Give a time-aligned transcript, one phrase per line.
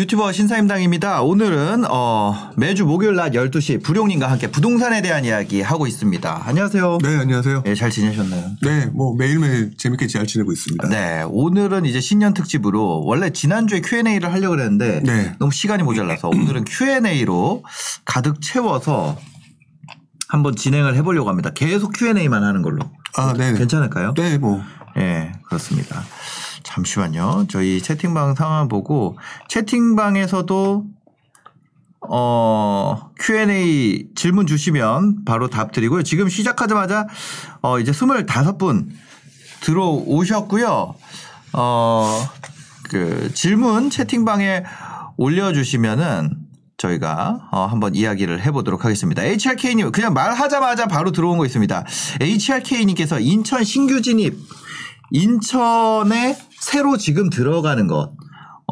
[0.00, 1.20] 유튜버 신사임당입니다.
[1.20, 6.42] 오늘은 어, 매주 목요일 낮 12시 부룡님과 함께 부동산에 대한 이야기 하고 있습니다.
[6.46, 6.98] 안녕하세요.
[7.02, 7.62] 네, 안녕하세요.
[7.64, 8.56] 네, 잘 지내셨나요?
[8.62, 10.88] 네, 뭐 매일매일 재밌게 잘 지내고 있습니다.
[10.88, 15.34] 네, 오늘은 이제 신년 특집으로 원래 지난주에 Q&A를 하려고 그랬는데 네.
[15.38, 17.62] 너무 시간이 모자라서 오늘은 Q&A로
[18.06, 19.18] 가득 채워서
[20.28, 21.50] 한번 진행을 해보려고 합니다.
[21.50, 22.90] 계속 Q&A만 하는 걸로.
[23.18, 23.52] 아, 네.
[23.52, 24.14] 괜찮을까요?
[24.14, 24.62] 네, 뭐.
[24.96, 26.02] 예, 그렇습니다.
[26.62, 27.46] 잠시만요.
[27.48, 30.84] 저희 채팅방 상황 보고 채팅방에서도
[32.08, 36.02] 어, Q&A 질문 주시면 바로 답 드리고요.
[36.02, 37.06] 지금 시작하자마자
[37.62, 38.88] 어, 이제 25분
[39.60, 40.94] 들어오셨고요.
[41.52, 42.28] 어,
[42.84, 44.64] 그 질문 채팅방에
[45.16, 46.36] 올려주시면은
[46.78, 49.22] 저희가 어, 한번 이야기를 해보도록 하겠습니다.
[49.22, 51.84] HRK님 그냥 말하자마자 바로 들어온 거 있습니다.
[52.20, 54.38] HRK님께서 인천 신규 진입
[55.10, 58.12] 인천에 새로 지금 들어가는 것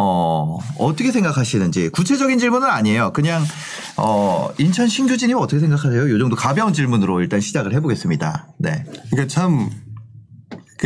[0.01, 3.13] 어, 어떻게 생각하시는지 구체적인 질문은 아니에요.
[3.13, 3.43] 그냥
[3.97, 6.09] 어, 인천 신규 진입 어떻게 생각하세요?
[6.09, 8.47] 요 정도 가벼운 질문으로 일단 시작을 해보겠습니다.
[8.59, 8.85] 네.
[9.11, 9.71] 그러니까 참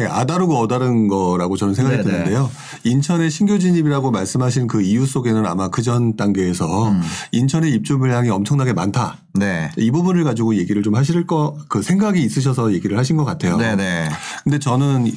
[0.08, 2.08] 아다르고 어다른 거라고 저는 생각이 네네.
[2.11, 2.50] 드는데요.
[2.84, 7.03] 인천의 신규 진입이라고 말씀하신 그 이유 속에는 아마 그 전 단계에서 음.
[7.33, 9.19] 인천의 입주 물량이 엄청나게 많다.
[9.34, 9.70] 네.
[9.77, 13.58] 이 부분을 가지고 얘기를 좀 하실 거 그 생각이 있으셔서 얘기를 하신 것 같아요.
[13.58, 14.08] 네네.
[14.45, 15.12] 근데 저는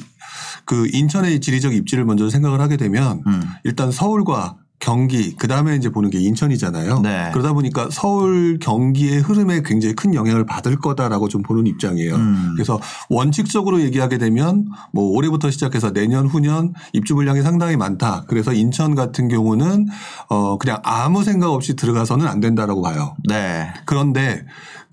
[0.66, 3.42] 그 인천의 지리적 입지를 먼저 생각을 하게 되면 음.
[3.64, 7.00] 일단 서울과 경기 그 다음에 이제 보는 게 인천이잖아요.
[7.00, 7.30] 네.
[7.32, 12.14] 그러다 보니까 서울 경기의 흐름에 굉장히 큰 영향을 받을 거다라고 좀 보는 입장이에요.
[12.14, 12.52] 음.
[12.54, 18.24] 그래서 원칙적으로 얘기하게 되면 뭐 올해부터 시작해서 내년 후년 입주 물량이 상당히 많다.
[18.28, 19.86] 그래서 인천 같은 경우는
[20.28, 23.16] 어 그냥 아무 생각 없이 들어가서는 안 된다라고 봐요.
[23.28, 23.68] 네.
[23.86, 24.44] 그런데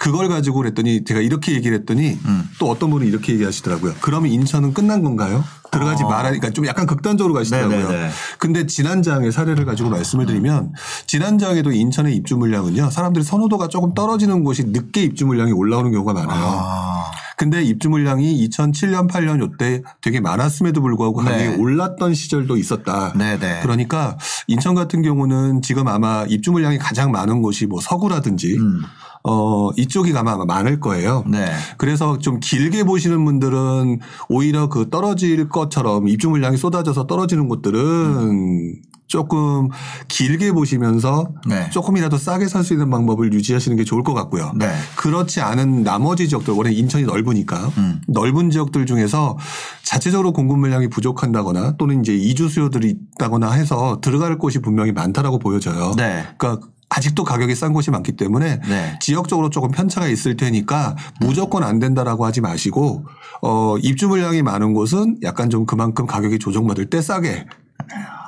[0.03, 2.49] 그걸 가지고 그랬더니 제가 이렇게 얘기를 했더니 음.
[2.59, 3.93] 또 어떤 분이 이렇게 얘기하시더라고요.
[4.01, 5.45] 그러면 인천은 끝난 건가요?
[5.71, 6.09] 들어가지 어.
[6.09, 7.87] 말아니까 좀 약간 극단적으로 가시더라고요.
[7.87, 8.09] 네네네.
[8.37, 10.73] 근데 지난장의 사례를 가지고 말씀을 드리면
[11.07, 12.89] 지난장에도 인천의 입주 물량은요.
[12.89, 16.43] 사람들이 선호도가 조금 떨어지는 곳이 늦게 입주 물량이 올라오는 경우가 많아요.
[16.43, 17.11] 아.
[17.37, 21.55] 근데 입주 물량이 2007년 8년 요때 되게 많았음에도 불구하고 가격이 네.
[21.55, 23.13] 올랐던 시절도 있었다.
[23.13, 23.61] 네네.
[23.61, 28.81] 그러니까 인천 같은 경우는 지금 아마 입주 물량이 가장 많은 곳이 뭐 서구라든지 음.
[29.23, 31.23] 어 이쪽이 아마 많을 거예요.
[31.27, 31.45] 네.
[31.77, 39.69] 그래서 좀 길게 보시는 분들은 오히려 그 떨어질 것처럼 입주 물량이 쏟아져서 떨어지는 곳들은 조금
[40.07, 41.69] 길게 보시면서 네.
[41.69, 44.53] 조금이라도 싸게 살 수 있는 방법을 유지하시는 게 좋을 것 같고요.
[44.55, 44.73] 네.
[44.95, 48.01] 그렇지 않은 나머지 지역들 원래 인천이 넓으니까 음.
[48.07, 49.37] 넓은 지역들 중에서
[49.83, 55.91] 자체적으로 공급 물량이 부족한다거나 또는 이제 이주 수요들이 있다거나 해서 들어갈 곳이 분명히 많다라고 보여져요.
[55.95, 56.25] 네.
[56.37, 58.99] 그러니까 아직도 가격이 싼 곳이 많기 때문에 네.
[59.01, 63.05] 지역적으로 조금 편차가 있을 테니까 무조건 안 된다라고 하지 마시고
[63.41, 67.45] 어 입주 물량이 많은 곳은 약간 좀 그만큼 가격이 조정받을 때 싸게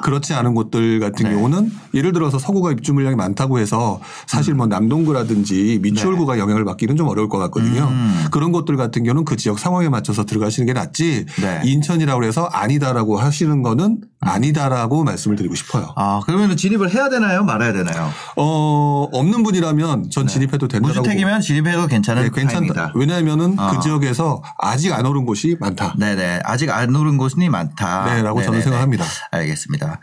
[0.04, 1.36] 그렇지 않은 곳들 같은 네.
[1.36, 7.08] 경우는 예를 들어서 서구가 입주 물량이 많다고 해서 사실 뭐 남동구라든지 미추홀구가 영향을 받기는 좀
[7.08, 7.88] 어려울 것 같거든요.
[7.90, 8.26] 음.
[8.32, 11.62] 그런 곳들 같은 경우는 그 지역 상황에 맞춰서 들어가시는 게 낫지 네.
[11.64, 15.94] 인천이라고 해서 아니다라고 하시는 거는 아니다라고 말씀을 드리고 싶어요.
[15.96, 17.44] 아, 그러면 진입을 해야 되나요?
[17.44, 18.10] 말아야 되나요?
[18.36, 21.00] 어 없는 분이라면 전 진입해도 된다고 네.
[21.00, 22.74] 무주택이면 진입해도 괜찮은 네, 괜찮다.
[22.74, 22.92] 타입이다.
[22.96, 23.72] 왜냐하면은 어.
[23.72, 25.96] 그 지역에서 아직 안 오른 곳이 많다.
[25.98, 26.42] 네네.
[26.44, 28.06] 아직 안 오른 곳이 많다.
[28.06, 28.62] 네, 라고 저는.
[28.62, 29.06] 생각합니다.
[29.32, 29.95] 알겠습니다.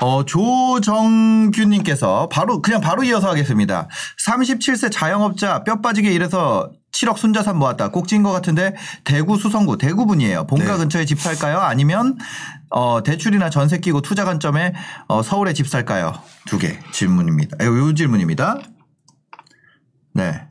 [0.00, 3.88] 어, 조정규님께서 바로, 그냥 바로 이어서 하겠습니다.
[4.26, 7.90] 37세 자영업자 뼈 빠지게 일해서 7억 순자산 모았다.
[7.90, 10.46] 꼭지인 것 같은데 대구 수성구 대구 분이에요.
[10.46, 10.78] 본가 네.
[10.78, 11.58] 근처에 집 살까요?
[11.58, 12.16] 아니면
[12.70, 14.74] 어, 대출이나 전세 끼고 투자 관점에
[15.08, 16.14] 어, 서울에 집 살까요?
[16.46, 17.64] 두 개 질문입니다.
[17.64, 18.58] 요, 요 질문입니다.
[20.14, 20.46] 네.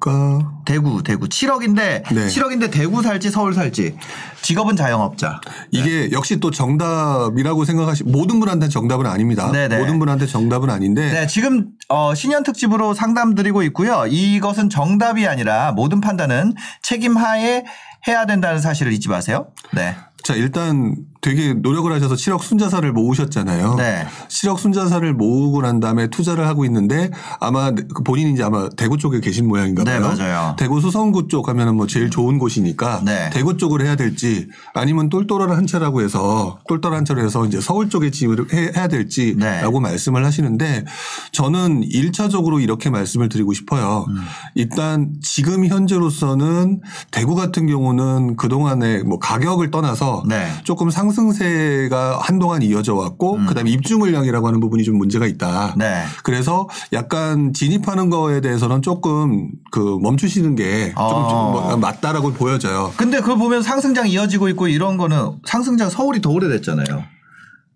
[0.00, 1.28] 그러니까 대구, 대구.
[1.28, 1.76] 7억인데,
[2.12, 2.26] 네.
[2.26, 3.96] 7억인데 대구 살지 서울 살지.
[4.40, 5.40] 직업은 자영업자.
[5.70, 9.52] 이게 역시 또 정답이라고 생각하시 모든 분한테 정답은 아닙니다.
[9.52, 9.78] 네네.
[9.78, 14.06] 모든 분한테 정답은 아닌데 네, 지금 어, 신년 특집으로 상담 드리고 있고요.
[14.08, 17.64] 이것은 정답이 아니라 모든 판단은 책임 하에
[18.08, 19.48] 해야 된다는 사실을 잊지 마세요.
[19.72, 19.94] 네.
[20.24, 23.74] 자 일단 되게 노력을 하셔서 7억 순자산을 모으셨잖아요.
[23.76, 24.06] 네.
[24.28, 27.72] 7억 순자산을 모으고 난 다음에 투자를 하고 있는데 아마
[28.04, 30.14] 본인이 이제 아마 대구 쪽에 계신 모양인가 네, 봐요.
[30.16, 30.56] 맞아요.
[30.58, 33.28] 대구 수성구 쪽 하면은 뭐 제일 좋은 곳이니까 네.
[33.34, 37.90] 대구 쪽으로 해야 될지 아니면 똘똘한 한 차라고 해서 똘똘한 한 차로 해서 이제 서울
[37.90, 38.10] 쪽에
[38.54, 39.88] 해- 해야 될지라고 네.
[39.90, 40.84] 말씀을 하시는데
[41.32, 44.06] 저는 1차적으로 이렇게 말씀을 드리고 싶어요.
[44.08, 44.16] 음.
[44.54, 46.80] 일단 지금 현재로서는
[47.10, 50.48] 대구 같은 경우는 그동안에 뭐 가격을 떠나서 네.
[50.64, 55.74] 조금 상 승세가 한동안 이어져 왔고 그다음에 입주 물량이라고 하는 부분이 좀 문제가 있다.
[55.74, 55.78] 음.
[55.78, 56.04] 네.
[56.22, 61.28] 그래서 약간 진입하는 거에 대해서는 조금 그 멈추시는 게 조금 어.
[61.28, 62.92] 좀 뭐- 맞다라고 보여져요.
[62.96, 67.04] 근데 그걸 보면 상승장 이어지고 있고 이런 거는 상승장 서울이 더 오래됐잖아요.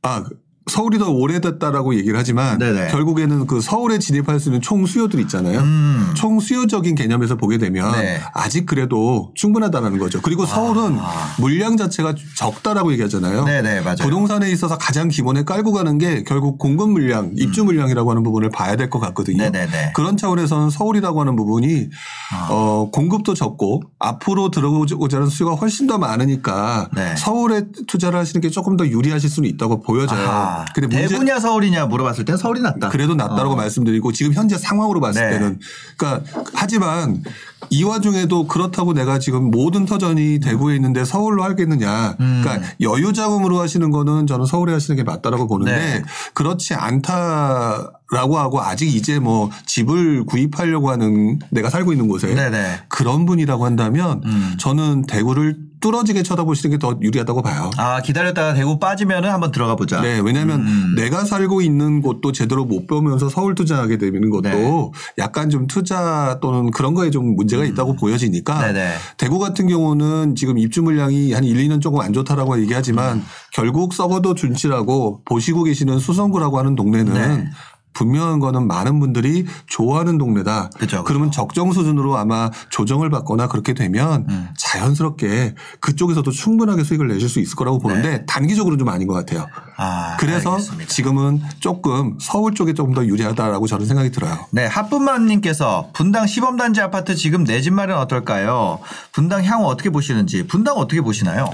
[0.03, 0.25] 아
[0.71, 2.89] 서울이 더 오래됐다라고 얘기를 하지만 네네.
[2.89, 5.61] 결국에는 그 서울에 진입할 수 있는 총 수요들 있잖아요.
[5.61, 6.13] 음.
[6.17, 8.21] 총 수요적인 개념에서 보게 되면 네.
[8.33, 10.23] 아직 그래도 충분하다라는 거죠.
[10.23, 10.97] 그리고 서울은
[11.39, 13.43] 물량 자체가 적다라고 얘기하잖아요.
[13.43, 13.45] 아.
[13.45, 13.97] 네네, 맞아요.
[14.01, 18.77] 부동산에 있어서 가장 기본에 깔고 가는 게 결국 공급 물량, 입주 물량이라고 하는 부분을 봐야
[18.77, 19.45] 될 것 같거든요.
[19.45, 19.53] 음.
[19.53, 19.93] 네네네.
[19.95, 21.89] 그런 차원에서는 서울이라고 하는 부분이
[22.33, 22.49] 아.
[22.51, 27.15] 어, 공급도 적고 앞으로 들어오자 하는 수요가 훨씬 더 많으니까 네.
[27.17, 30.27] 서울에 투자를 하시는 게 조금 더 유리하실 수는 있다고 보여져요.
[30.27, 30.65] 아하.
[30.75, 32.89] 근데 대구냐 서울이냐 물어봤을 땐 서울이 낫다.
[32.89, 33.57] 그래도 낫다라고 어.
[33.57, 35.31] 말씀드리고 지금 현재 상황으로 봤을 네.
[35.31, 35.61] 때는
[35.97, 36.25] 그러니까
[36.55, 37.23] 하지만
[37.71, 42.17] 이 와중에도 그렇다고 내가 지금 모든 터전이 대구에 있는데 서울로 하겠느냐.
[42.21, 42.43] 음.
[42.43, 46.03] 그러니까 여유 자금으로 하시는 거는 저는 서울에 하시는 게 맞다라고 보는데 네.
[46.35, 52.83] 그렇지 않다라고 하고 아직 이제 뭐 집을 구입하려고 하는 내가 살고 있는 곳에 네네.
[52.89, 54.55] 그런 분이라고 한다면 음.
[54.59, 57.71] 저는 대구를 뚫어지게 쳐다보시는 게 더 유리하다고 봐요.
[57.79, 60.01] 아 기다렸다가 대구 빠지면은 한번 들어가 보자.
[60.03, 60.95] 네, 왜냐하면 음.
[60.97, 64.91] 내가 살고 있는 곳도 제대로 못 보면서 서울 투자하게 되는 것도 네.
[65.19, 68.73] 약간 좀 투자 또는 그런 거에 좀 문제가 있다고 보여지니까 음.
[68.75, 68.95] 네네.
[69.17, 73.25] 대구 같은 경우는 지금 입주 물량이 한 1, 2년 조금 안 좋다라고 얘기하지만 음.
[73.53, 77.49] 결국 썩어도 준치라고 보시고 계시는 수성구라고 하는 동네는 네.
[77.95, 80.71] 분명한 거는 많은 분들이 좋아하는 동네다.
[80.79, 84.49] 그죠, 그러면 적정 수준으로 아마 조정을 받거나 그렇게 되면 음.
[84.59, 89.41] 자연스럽게 그쪽에서도 충분하게 수익을 내실 수 있을 거라고 보는데 단기적으로는 좀 아닌 것 같아요.
[89.41, 89.47] 네.
[89.79, 90.89] 아, 그래서 알겠습니다.
[90.91, 94.47] 지금은 조금 서울 쪽에 조금 더 유리하다라고 저는 생각이 들어요.
[94.51, 98.81] 네, 하품맘님께서 분당 시범단지 아파트 지금 내 집 마련 어떨까요?
[99.13, 101.49] 분당 향후 어떻게 보시는지 분당 어떻게 보시나요?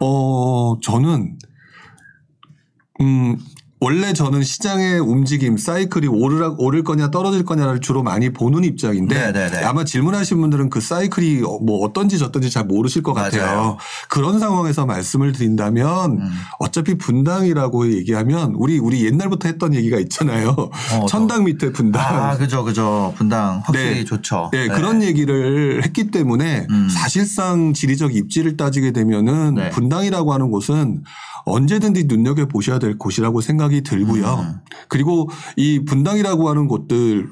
[0.00, 1.38] 어, 저는,
[3.00, 3.38] 음,
[3.86, 9.64] 원래 저는 시장의 움직임, 사이클이 오르라, 오를 거냐 떨어질 거냐를 주로 많이 보는 입장인데 네네네.
[9.64, 13.42] 아마 질문하신 분들은 그 사이클이 어, 뭐 어떤지 저떤지 잘 모르실 것 같아요.
[13.42, 13.76] 맞아요.
[14.08, 16.30] 그런 상황에서 말씀을 드린다면 음.
[16.58, 20.56] 어차피 분당이라고 얘기하면 우리 우리 옛날부터 했던 얘기가 있잖아요.
[21.08, 22.02] 천당 밑에 분당.
[22.02, 23.14] 아, 그죠, 그죠.
[23.16, 24.04] 분당 확실히 네.
[24.04, 24.50] 좋죠.
[24.52, 26.88] 네, 그런 얘기를 했기 때문에 음.
[26.88, 29.70] 사실상 지리적 입지를 따지게 되면은 네.
[29.70, 31.04] 분당이라고 하는 곳은
[31.46, 34.46] 언제든지 눈여겨 보셔야 될 곳이라고 생각이 들고요.
[34.46, 34.60] 음.
[34.88, 37.24] 그리고 이 분당이라고 하는 곳들이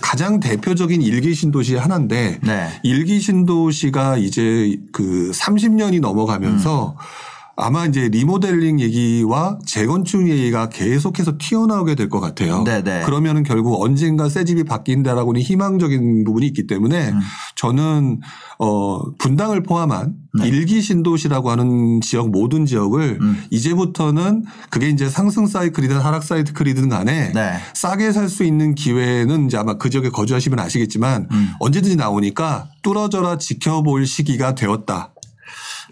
[0.00, 2.68] 가장 대표적인 일기 신도시 하나인데 네.
[2.82, 7.29] 일기 신도시가 이제 그 30년이 넘어가면서 음.
[7.60, 12.64] 아마 이제 리모델링 얘기와 재건축 얘기가 계속해서 튀어나오게 될 것 같아요.
[12.64, 13.04] 네네.
[13.04, 17.20] 그러면은 결국 언젠가 새 집이 바뀐다라고는 희망적인 부분이 있기 때문에 음.
[17.56, 18.20] 저는
[18.58, 20.48] 어 분당을 포함한 네.
[20.48, 23.44] 일기 신도시라고 하는 지역 모든 지역을 음.
[23.50, 27.52] 이제부터는 그게 이제 상승 사이클이든 하락 사이클이든 간에 네.
[27.74, 31.50] 싸게 살 수 있는 기회는 이제 아마 그 지역에 거주하시면 아시겠지만 음.
[31.58, 35.12] 언제든지 나오니까 뚫어져라 지켜볼 시기가 되었다.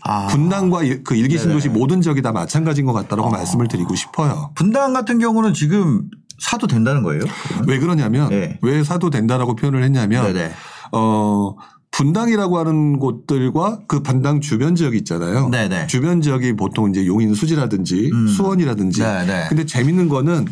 [0.05, 1.79] 아, 분당과 일- 그 일기 신도시 네네.
[1.79, 3.33] 모든 지역이 다 마찬가지인 것 같다라고 아.
[3.33, 4.51] 말씀을 드리고 싶어요.
[4.55, 6.03] 분당 같은 경우는 지금
[6.41, 7.23] 사도 된다는 거예요?
[7.49, 7.69] 그러면?
[7.69, 8.59] 왜 그러냐면 네.
[8.63, 10.53] 왜 사도 된다라고 표현을 했냐면 네네.
[10.93, 11.55] 어
[11.91, 15.49] 분당이라고 하는 곳들과 그 분당 주변 지역이 있잖아요.
[15.49, 15.87] 네네.
[15.89, 18.29] 주변 지역이 보통 이제 용인 수지라든지 음.
[18.29, 19.01] 수원이라든지.
[19.03, 19.47] 네네.
[19.49, 20.47] 근데 재밌는 거는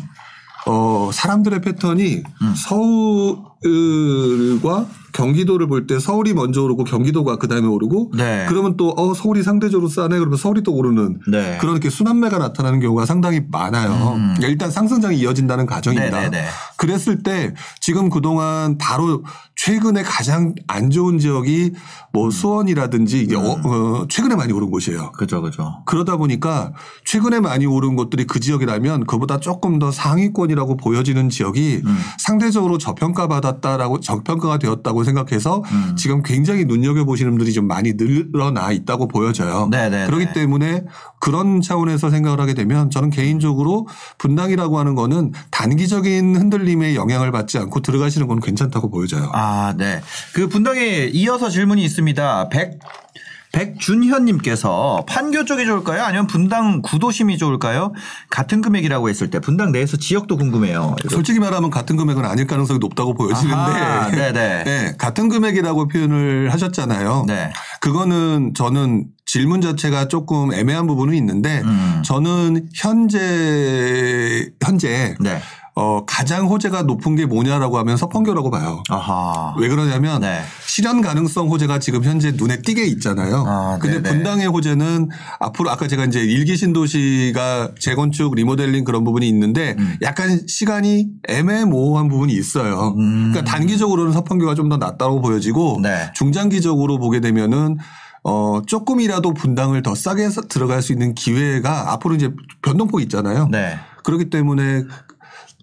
[0.65, 2.53] 어 사람들의 패턴이 음.
[3.63, 4.85] 서울과
[5.17, 8.45] 경기도를 볼 때 서울이 먼저 오르고 경기도가 그 다음에 오르고 네.
[8.49, 11.57] 그러면 또 어 서울이 상대적으로 싸네 그러면 서울이 또 오르는 네.
[11.59, 13.91] 그런 이렇게 순환매가 나타나는 경우가 상당히 많아요.
[14.15, 14.33] 음.
[14.35, 16.19] 그러니까 일단 상승장이 이어진다는 가정입니다.
[16.21, 16.45] 네네네.
[16.77, 19.23] 그랬을 때 지금 그동안 바로
[19.55, 21.79] 최근에 가장 안 좋은 지역이 음.
[22.13, 25.11] 뭐 수원이라든지 이게 어, 어, 최근에 많이 오른 곳이에요.
[25.13, 25.83] 그죠, 그죠.
[25.85, 26.73] 그러다 보니까
[27.05, 31.97] 최근에 많이 오른 곳들이 그 지역이라면 그보다 조금 더 상위권이라고 보여지는 지역이 음.
[32.19, 35.95] 상대적으로 저평가 받았다라고 저평가가 되었다고 생각해서 음.
[35.97, 39.67] 지금 굉장히 눈여겨 보시는 분들이 좀 많이 늘어나 있다고 보여져요.
[39.71, 40.05] 네네네.
[40.07, 40.83] 그렇기 때문에
[41.19, 43.87] 그런 차원에서 생각을 하게 되면 저는 개인적으로
[44.17, 49.29] 분당이라고 하는 거는 단기적인 흔들림에 영향을 받지 않고 들어가시는 건 괜찮다고 보여져요.
[49.33, 50.01] 아, 네.
[50.33, 52.49] 그 분당에 이어서 질문이 있습니다.
[52.49, 52.79] 백
[53.57, 56.03] 백준현님께서 판교 쪽이 좋을까요?
[56.03, 57.91] 아니면 분당 구도심이 좋을까요?
[58.29, 60.95] 같은 금액이라고 했을 때 분당 내에서 지역도 궁금해요.
[61.09, 64.63] 솔직히 말하면 같은 금액은 아닐 가능성이 높다고 보여지는데 아하, 네네.
[64.65, 67.25] 네, 같은 금액이라고 표현을 하셨잖아요.
[67.27, 67.51] 네.
[67.81, 72.03] 그거는 저는 질문 자체가 조금 애매한 부분은 있는데 음.
[72.05, 75.41] 저는 현재 현재 네.
[75.79, 78.81] 어, 가장 호재가 높은 게 뭐냐라고 하면 서판교라고 봐요.
[78.89, 79.53] 아하.
[79.59, 80.41] 왜 그러냐면 네.
[80.65, 83.43] 실현 가능성 호재가 지금 현재 눈에 띄게 있잖아요.
[83.47, 84.09] 아, 근데 네네.
[84.09, 89.97] 분당의 호재는 앞으로 아까 제가 이제 일기 신도시가 재건축 리모델링 그런 부분이 있는데 음.
[90.01, 92.95] 약간 시간이 애매모호한 부분이 있어요.
[92.97, 93.31] 음.
[93.31, 96.11] 그러니까 단기적으로는 서판교가 좀 더 낫다고 보여지고 네.
[96.13, 97.77] 중장기적으로 보게 되면은
[98.23, 102.31] 어 조금이라도 분당을 더 싸게 들어갈 수 있는 기회가 앞으로 이제
[102.61, 103.47] 변동폭 있잖아요.
[103.49, 103.77] 네.
[104.03, 104.83] 그렇기 때문에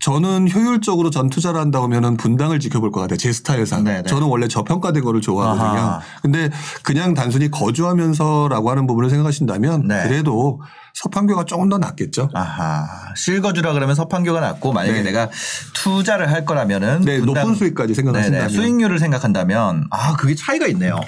[0.04, 3.16] 저는 효율적으로 전 투자를 한다고 하면은 분당을 지켜볼 것 같아요.
[3.16, 3.84] 제 스타일상.
[3.84, 4.02] 네네.
[4.02, 5.82] 저는 원래 저평가된 거를 좋아하거든요.
[5.82, 6.00] 아하.
[6.20, 6.50] 근데
[6.82, 10.02] 그냥 단순히 거주하면서라고 하는 부분을 생각하신다면 네.
[10.06, 10.60] 그래도
[10.92, 12.28] 서판교가 조금 더 낫겠죠.
[12.34, 12.86] 아하.
[13.16, 15.04] 실거주라 그러면 서판교가 낫고 만약에 네.
[15.04, 15.30] 내가
[15.72, 18.48] 투자를 할 거라면은 네, 높은 수익까지 생각하신다면.
[18.48, 18.60] 네네.
[18.60, 21.00] 수익률을 생각한다면 아 그게 차이가 있네요.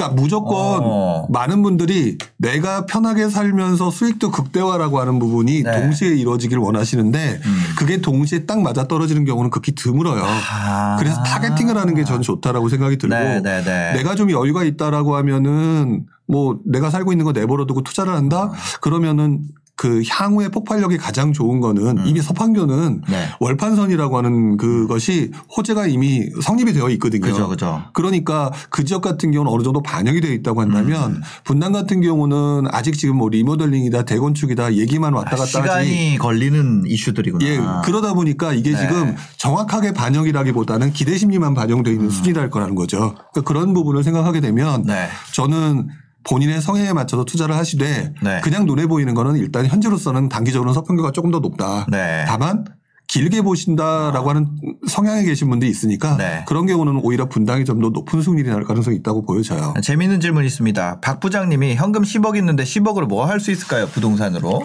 [0.00, 1.26] 그러니까 무조건 어.
[1.28, 5.80] 많은 분들이 내가 편하게 살면서 수익도 극대화라고 하는 부분이 네.
[5.82, 7.60] 동시에 이루어지길 원하시는데 음.
[7.78, 10.22] 그게 동시에 딱 맞아 떨어지는 경우는 극히 드물어요.
[10.24, 10.96] 아.
[10.98, 13.92] 그래서 타겟팅을 하는 게 전 좋다라고 생각이 들고 네, 네, 네.
[13.92, 19.42] 내가 좀 여유가 있다라고 하면은 뭐 내가 살고 있는 거 내버려두고 투자를 한다 그러면은
[19.80, 23.02] 그 향후의 폭발력이 가장 좋은 거는 이미 서판교는 음.
[23.08, 23.28] 네.
[23.40, 27.22] 월판선이라고 하는 그것이 호재가 이미 성립이 되어 있거든요.
[27.22, 27.82] 그죠, 그죠.
[27.94, 31.22] 그러니까 그 지역 같은 경우는 어느 정도 반영이 되어 있다고 한다면 음.
[31.44, 37.46] 분당 같은 경우는 아직 지금 뭐 리모델링이다 대건축이다 얘기만 왔다 갔다 하지 시간이 걸리는 이슈들이구나.
[37.46, 38.76] 예, 그러다 보니까 이게 네.
[38.76, 43.14] 지금 정확하게 반영이라기보다는 기대 심리만 반영되어 있는 수준이랄 거라는 거죠.
[43.32, 44.86] 그러니까 그런 부분을 생각하게 되면 음.
[44.88, 45.08] 네.
[45.32, 45.88] 저는
[46.24, 48.40] 본인의 성향에 맞춰서 투자를 하시되 네.
[48.42, 51.86] 그냥 눈에 보이는 거는 일단 현재로서는 단기적으로는 서평교가 조금 더 높다.
[51.90, 52.24] 네.
[52.28, 52.64] 다만
[53.08, 54.46] 길게 보신다라고 하는
[54.86, 56.44] 성향에 계신 분들이 있으니까 네.
[56.46, 59.74] 그런 경우는 오히려 분당이 좀 더 높은 수익률이 날 가능성이 있다고 보여져요.
[59.82, 61.00] 재미있는 질문 있습니다.
[61.00, 63.86] 박 부장님이 현금 10억 있는데 10억으로 뭐 할 수 있을까요?
[63.88, 64.64] 부동산으로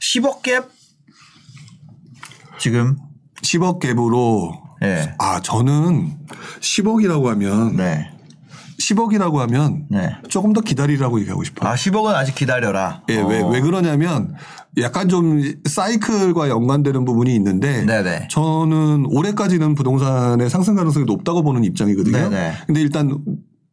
[0.00, 0.64] 10억 갭
[2.58, 2.96] 지금
[3.42, 4.50] 10억 갭으로
[4.82, 5.14] 예.
[5.18, 6.18] 아 저는
[6.60, 8.10] 10억이라고 하면 네.
[8.80, 10.16] 10억이라고 하면 네.
[10.28, 11.70] 조금 더 기다리라고 얘기하고 싶어요.
[11.70, 13.02] 아 10억은 아직 기다려라.
[13.10, 13.48] 예, 왜, 어.
[13.48, 14.34] 왜 그러냐면
[14.78, 18.28] 약간 좀 사이클과 연관되는 부분이 있는데 네네.
[18.30, 22.30] 저는 올해까지는 부동산의 상승 가능성이 높다고 보는 입장이거든요.
[22.30, 22.52] 네네.
[22.66, 23.18] 근데 일단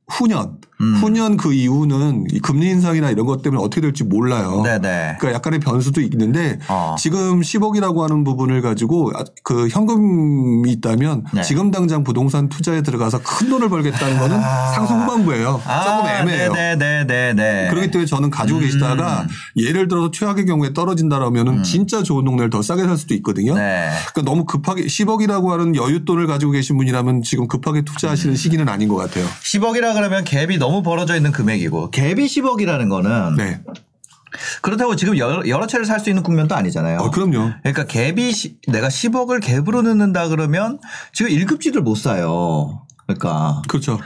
[0.09, 0.95] 후년, 음.
[0.95, 4.61] 후년 그 이후는 이 금리 인상이나 이런 것 때문에 어떻게 될지 몰라요.
[4.63, 5.17] 네네.
[5.19, 6.95] 그러니까 약간의 변수도 있는데 어.
[6.99, 11.41] 지금 10억이라고 하는 부분을 가지고 아, 그 현금이 있다면 네.
[11.41, 14.71] 지금 당장 부동산 투자에 들어가서 큰 돈을 벌겠다는 거는 아.
[14.73, 15.61] 상승 후반부예요.
[15.83, 16.53] 조금 애매해요.
[16.53, 17.69] 네네네네.
[17.69, 18.63] 그렇기 때문에 저는 가지고 음.
[18.63, 23.55] 계시다가 예를 들어서 최악의 경우에 떨어진다라면은 진짜 좋은 동네를 더 싸게 살 수도 있거든요.
[23.55, 23.89] 네.
[24.13, 28.35] 그러니까 너무 급하게 10억이라고 하는 여윳돈을 가지고 계신 분이라면 지금 급하게 투자하시는 음.
[28.35, 29.25] 시기는 아닌 것 같아요.
[29.43, 33.61] 10억이라 그러면 갭이 너무 벌어져 있는 금액이고 갭이 10억이라는 거는 네.
[34.61, 36.99] 그렇다고 지금 여러, 여러 채를 살 수 있는 국면도 아니잖아요.
[36.99, 37.51] 어, 그럼요.
[37.63, 40.79] 그러니까 갭이 시- 내가 10억을 갭으로 넣는다 그러면
[41.13, 42.81] 지금 1급지를 못 사요.
[43.05, 43.99] 그러니까 그렇죠.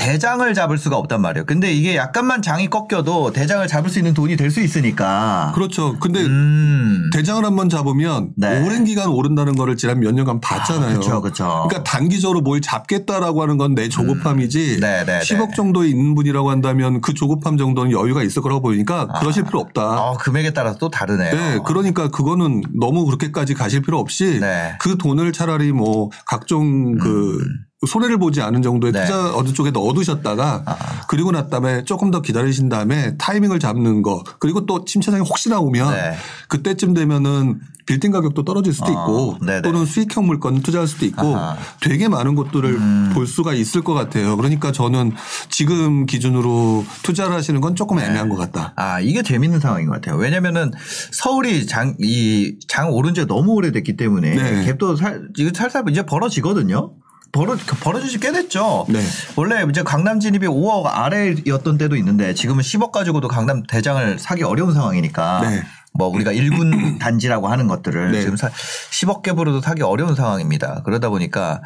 [0.00, 1.44] 대장을 잡을 수가 없단 말이에요.
[1.44, 5.52] 근데 이게 약간만 장이 꺾여도 대장을 잡을 수 있는 돈이 될 수 있으니까.
[5.54, 5.96] 그렇죠.
[6.00, 7.08] 근데 음.
[7.12, 8.64] 대장을 한번 잡으면 네.
[8.64, 10.98] 오랜 기간 오른다는 거를 지난 몇 년간 봤잖아요.
[10.98, 11.44] 그쵸, 그쵸.
[11.70, 14.80] 러니까 단기적으로 뭘 잡겠다라고 하는 건 내 조급함이지 음.
[14.80, 15.54] 네, 네, 10억 네.
[15.54, 19.82] 정도에 있는 분이라고 한다면 그 조급함 정도는 여유가 있을 거라고 보이니까 그러실 필요 없다.
[20.02, 21.30] 어, 금액에 따라서 또 다르네요.
[21.32, 24.76] 네, 그러니까 그거는 너무 그렇게까지 가실 필요 없이 네.
[24.80, 27.38] 그 돈을 차라리 뭐 각종 그
[27.86, 29.00] 손해를 보지 않은 정도의 네.
[29.04, 30.76] 투자 어느 쪽에 넣어두셨다가 아.
[31.08, 35.90] 그리고 난 다음에 조금 더 기다리신 다음에 타이밍을 잡는 거 그리고 또 침체장이 혹시나 오면
[35.94, 36.16] 네.
[36.48, 39.62] 그때쯤 되면은 빌딩 가격도 떨어질 수도 어, 있고 네네.
[39.62, 41.54] 또는 수익형 물건 투자할 수도 있고 아하.
[41.54, 41.58] 음.
[41.80, 42.78] 되게 많은 것들을
[43.14, 44.36] 볼 수가 있을 것 같아요.
[44.36, 45.12] 그러니까 저는
[45.48, 48.74] 지금 기준으로 투자를 하시는 건 조금 애매한 것 같다.
[48.76, 50.16] 아, 이게 재밌는 상황인 것 같아요.
[50.16, 50.70] 왜냐면은
[51.10, 54.72] 서울이 장, 이장 오른 지가 너무 오래됐기 때문에 네.
[54.72, 56.92] 갭도 살, 이거 살살 이제 벌어지거든요.
[57.32, 58.86] 벌어, 벌어진 지꽤 됐죠.
[58.88, 59.00] 네.
[59.36, 64.74] 원래 이제 강남 진입이 5억 아래였던 때도 있는데 지금은 10억 가지고도 강남 대장을 사기 어려운
[64.74, 65.40] 상황이니까.
[65.48, 65.62] 네.
[65.92, 68.20] 뭐 우리가 일군 단지라고 하는 것들을 네.
[68.20, 70.82] 지금 사, 10억 갭으로도 사기 어려운 상황입니다.
[70.84, 71.62] 그러다 보니까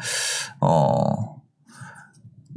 [0.59, 1.34] 어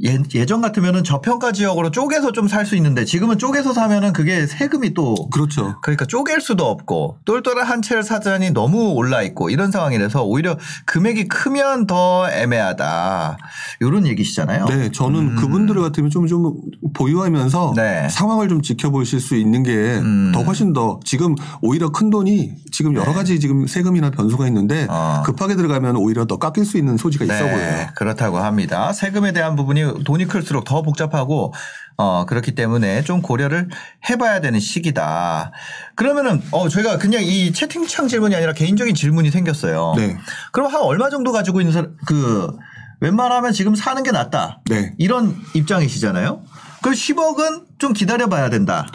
[0.05, 4.93] 예, 예전 같으면은 저평가 지역으로 쪼개서 좀 살 수 있는데 지금은 쪼개서 사면은 그게 세금이
[4.93, 5.75] 또 그렇죠.
[5.81, 11.27] 그러니까 쪼갤 수도 없고 똘똘한 한 채를 사자니 너무 올라 있고 이런 상황이라서 오히려 금액이
[11.27, 13.37] 크면 더 애매하다.
[13.81, 14.65] 이런 얘기시잖아요.
[14.65, 16.53] 네, 저는 그분들 같으면 좀, 좀
[16.93, 17.75] 보유하면서 음.
[17.75, 18.07] 네.
[18.09, 20.33] 상황을 좀 지켜보실 수 있는 게더 음.
[20.45, 24.87] 훨씬 더 지금 오히려 큰 돈이 지금 여러 가지 지금 세금이나 변수가 있는데 네.
[24.89, 25.23] 어.
[25.25, 27.57] 급하게 들어가면 오히려 더 깎일 수 있는 소지가 있어 보여요.
[27.57, 28.91] 네, 그렇다고 합니다.
[28.93, 31.53] 세금에 대한 부분이 돈이 클수록 더 복잡하고
[31.97, 33.69] 어 그렇기 때문에 좀 고려를
[34.09, 35.51] 해봐야 되는 시기다.
[35.95, 39.93] 그러면은 어 저희가 그냥 이 채팅창 질문이 아니라 개인적인 질문이 생겼어요.
[39.97, 40.17] 네.
[40.51, 42.55] 그럼 한 얼마 정도 가지고 있는 사람 그
[43.01, 44.61] 웬만하면 지금 사는 게 낫다.
[44.69, 44.93] 네.
[44.97, 46.41] 이런 입장이시잖아요.
[46.81, 48.87] 그 10억은 좀 기다려봐야 된다.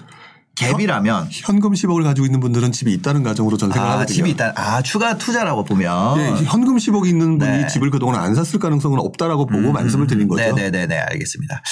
[0.57, 4.07] 갭이라면 현금 10억을 가지고 있는 분들은 집이 있다는 가정으로 아 생각하거든요.
[4.07, 4.53] 집이 있다.
[4.57, 7.67] 아 추가 투자라고 보면 네, 현금 10억이 있는 분이 네.
[7.67, 10.43] 집을 그동안 안 샀을 가능성은 없다라고 보고 말씀을 드린 거죠.
[10.43, 11.63] 네네네 네 알겠습니다.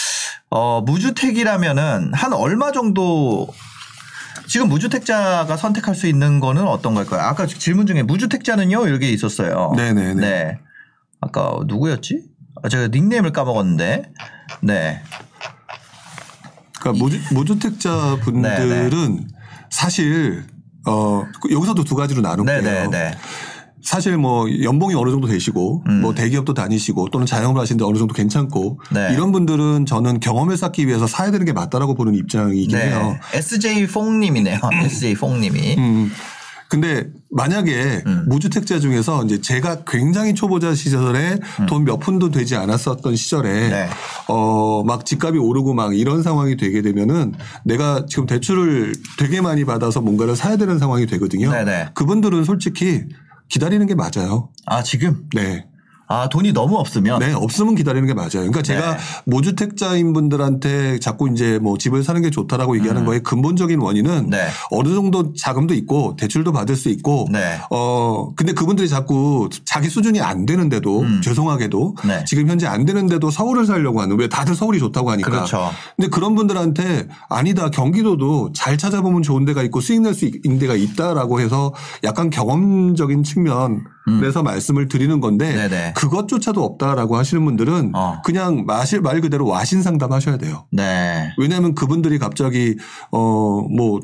[0.51, 3.49] 어 무주택이라면은 한 얼마 정도
[4.49, 7.23] 지금 무주택자가 선택할 수 있는 거는 어떤 걸까요?
[7.23, 9.73] 아까 질문 중에 무주택자는요 이렇게 있었어요.
[9.77, 10.15] 네네네.
[10.15, 10.59] 네.
[11.21, 12.25] 아까 누구였지?
[12.63, 14.13] 아, 제가 닉네임을 까먹었는데.
[14.61, 15.03] 네.
[16.83, 19.29] 그러니까 무주, 택자 분들은
[19.71, 20.45] 사실
[20.87, 22.61] 어 여기서도 두 가지로 나눌게요.
[22.61, 23.15] 네네네.
[23.83, 26.01] 사실 뭐 연봉이 어느 정도 되시고 음.
[26.03, 29.11] 뭐 대기업도 다니시고 또는 자영업을 하시는데 어느 정도 괜찮고 네.
[29.13, 33.19] 이런 분들은 저는 경험을 쌓기 위해서 사야 되는 게 맞다라고 보는 입장이긴 해요.
[33.33, 33.39] 네.
[33.39, 34.59] SJ 퐁님이네요.
[34.85, 35.77] SJ 퐁님이.
[35.79, 36.13] 음.
[36.73, 38.25] 근데 만약에 음.
[38.29, 41.39] 무주택자 중에서 이제 제가 굉장히 초보자 시절에
[41.69, 43.71] 돈몇 푼도 되지 않았었던 시절에 음.
[43.71, 43.89] 네.
[44.29, 47.35] 어막 집값이 오르고 막 이런 상황이 되게 되면은
[47.67, 51.51] 내가 지금 대출을 되게 많이 받아서 뭔가를 사야 되는 상황이 되거든요.
[51.51, 51.91] 네네.
[51.93, 53.03] 그분들은 솔직히
[53.51, 54.49] 기다리는 게 맞아요.
[54.65, 55.67] 아 지금 네.
[56.09, 58.31] 아 돈이 너무 없으면 네, 없으면 기다리는 게 맞아요.
[58.33, 59.03] 그러니까 제가 네.
[59.25, 64.31] 모주택자인 분들한테 자꾸 이제 뭐 집을 사는 게 좋다라고 얘기하는 거의 근본적인 원인은 음.
[64.31, 64.49] 네.
[64.71, 67.59] 어느 정도 자금도 있고 대출도 받을 수 있고 네.
[67.71, 71.21] 어 근데 그분들이 자꾸 자기 수준이 안 되는데도 음.
[71.23, 72.25] 죄송하게도 네.
[72.27, 75.71] 지금 현재 안 되는데도 서울을 살려고 하는 왜 다들 서울이 좋다고 하니까 그렇죠.
[75.97, 80.75] 근데 그런 분들한테 아니다 경기도도 잘 찾아보면 좋은 데가 있고 수익 낼 수 있는 데가
[80.75, 81.73] 있다라고 해서
[82.05, 83.85] 약간 경험적인 측면
[84.25, 85.57] 에서 말씀을 드리는 건데 음.
[85.57, 85.93] 네네.
[85.97, 88.21] 그것조차도 없다라고 하시는 분들은 어.
[88.25, 90.67] 그냥 마실 말 그대로 와신 상담하셔야 돼요.
[90.71, 91.33] 네.
[91.39, 92.77] 왜냐하면 그분들이 갑자기
[93.11, 94.01] 어뭐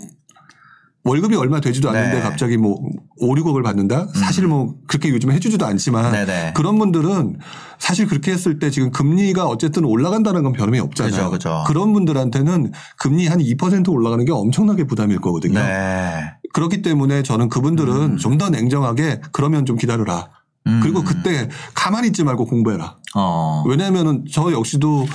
[1.08, 2.16] 월급이 얼마 되지도 않는데 네.
[2.18, 2.22] 음.
[2.22, 2.78] 갑자기 뭐
[3.18, 4.08] 5, 6억을 받는다?
[4.14, 6.52] 사실 뭐 그렇게 요즘 해주지도 않지만 네네.
[6.54, 7.38] 그런 분들은
[7.78, 11.30] 사실 그렇게 했을 때 지금 금리가 어쨌든 올라간다는 건 변함이 없잖아요.
[11.30, 11.74] 그죠, 그죠.
[11.74, 15.60] 런 분들한테는 금리 한 2% 올라가는 게 엄청나게 부담일 거거든요.
[15.60, 16.32] 네.
[16.52, 20.28] 그렇기 때문에 저는 그분들은 좀더 냉정하게 그러면 좀 기다려라.
[20.66, 20.80] 음.
[20.82, 22.96] 그리고 그때 가만히 있지 말고 공부해라.
[23.14, 23.64] 어.
[23.66, 25.06] 왜냐하면은 저 역시도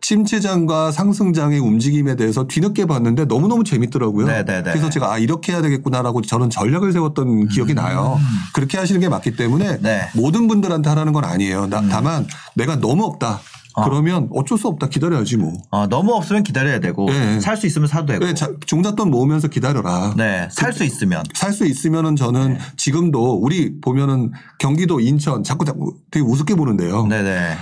[0.00, 4.26] 침체장과 상승장의 움직임에 대해서 뒤늦게 봤는데 너무너무 재밌더라고요.
[4.26, 4.62] 네네네.
[4.62, 8.18] 그래서 제가 아 이렇게 해야 되겠구나라고 저는 전략을 세웠던 기억이 나요.
[8.52, 9.78] 그렇게 하시는 게 맞기 때문에 음.
[9.82, 10.08] 네.
[10.14, 11.66] 모든 분들한테 하라는 건 아니에요.
[11.66, 13.40] 나- 다만 내가 너무 없다.
[13.82, 14.88] 그러면 어쩔 수 없다.
[14.88, 15.52] 기다려야지 뭐.
[15.70, 17.40] 어, 너무 없으면 기다려야 되고 네.
[17.40, 18.24] 살수 있으면 사도 되고.
[18.24, 20.12] 왜 자- 종잣돈 모으면서 기다려라.
[20.18, 20.48] 네.
[20.50, 21.22] 살 수 있으면.
[21.34, 22.58] 살 수 있으면은 저는 네.
[22.76, 27.06] 지금도 우리 보면은 경기도 인천 자꾸 자꾸 되게 우습게 보는데요.
[27.06, 27.56] 네네.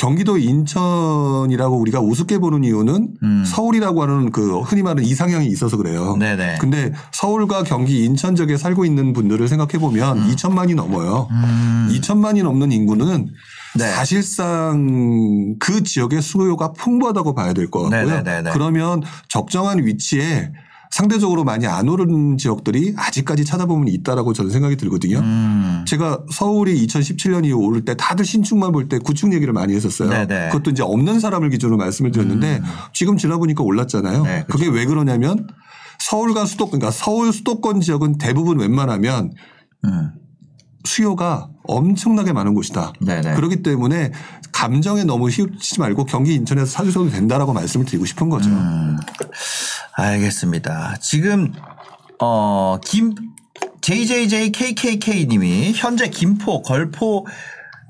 [0.00, 3.44] 경기도 인천이라고 우리가 우습게 보는 이유는 음.
[3.46, 6.16] 서울이라고 하는 그 흔히 말하는 이상향이 있어서 그래요.
[6.18, 6.56] 네네.
[6.58, 11.28] 근데 서울과 경기 인천 지역에 살고 있는 분들을 생각해 보면 2천만이 넘어요.
[11.30, 11.90] 음.
[11.92, 13.28] 2천만이 넘는 인구는
[13.76, 13.88] 네.
[13.92, 18.06] 사실상 그 지역의 수요가 풍부하다고 봐야 될 것 같고요.
[18.06, 18.52] 네네네네.
[18.52, 20.50] 그러면 적정한 위치에
[20.90, 25.18] 상대적으로 많이 안 오른 지역들이 아직까지 찾아보면 있다라고 저는 생각이 들거든요.
[25.20, 25.84] 음.
[25.86, 30.08] 제가 서울이 2017년 이후 오를 때 다들 신축만 볼 때 구축 얘기를 많이 했었어요.
[30.10, 30.48] 네네.
[30.48, 32.60] 그것도 이제 없는 사람을 기준으로 말씀을 드렸는데
[32.92, 34.22] 지금 지나보니까 올랐잖아요.
[34.24, 34.44] 네.
[34.48, 35.46] 그게 왜 그러냐면
[36.00, 39.32] 서울과 수도 그러니까 서울 수도권 지역은 대부분 웬만하면
[39.84, 40.10] 음.
[40.84, 42.92] 수요가 엄청나게 많은 곳이다.
[43.00, 43.34] 네네.
[43.34, 44.12] 그렇기 때문에
[44.52, 48.50] 감정에 너무 휘우치지 말고 경기 인천에서 사주셔도 된다라고 말씀을 드리고 싶은 거죠.
[48.50, 48.96] 음.
[49.96, 50.96] 알겠습니다.
[51.00, 51.52] 지금
[52.18, 53.14] 어 김
[53.80, 57.26] JJJKKK 님이 현재 김포 걸포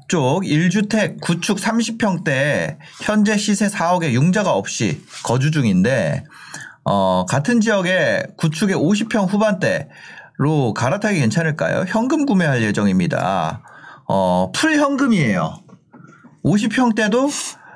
[0.08, 6.24] 쪽 1주택 구축 30평대 현재 시세 4억에 융자가 없이 거주 중인데
[6.84, 9.88] 어 같은 지역에 구축의 50평 후반대
[10.40, 11.84] 로 갈아타기 괜찮을까요?
[11.86, 13.60] 현금 구매할 예정입니다.
[14.08, 15.58] 어 full 현금이에요.
[16.42, 17.30] 50평대도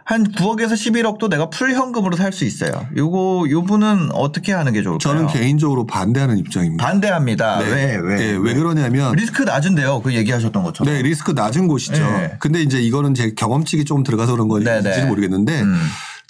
[0.07, 2.87] 한 9억에서 11억도 내가 full 현금으로 살 수 있어요.
[2.97, 4.99] 요거 요분은 어떻게 하는 게 좋을까요?
[4.99, 6.83] 저는 개인적으로 반대하는 입장입니다.
[6.87, 7.59] 반대합니다.
[7.59, 7.67] 네.
[7.71, 8.17] 왜 왜?
[8.17, 10.01] 네, 왜 그러냐면 리스크 낮은데요.
[10.01, 10.91] 그 얘기하셨던 것처럼.
[10.93, 12.03] 네, 리스크 낮은 곳이죠.
[12.03, 12.37] 네.
[12.39, 15.05] 근데 이제 이거는 제 경험칙이 조금 들어가서 그런 네, 건지는 네.
[15.05, 15.79] 모르겠는데 음.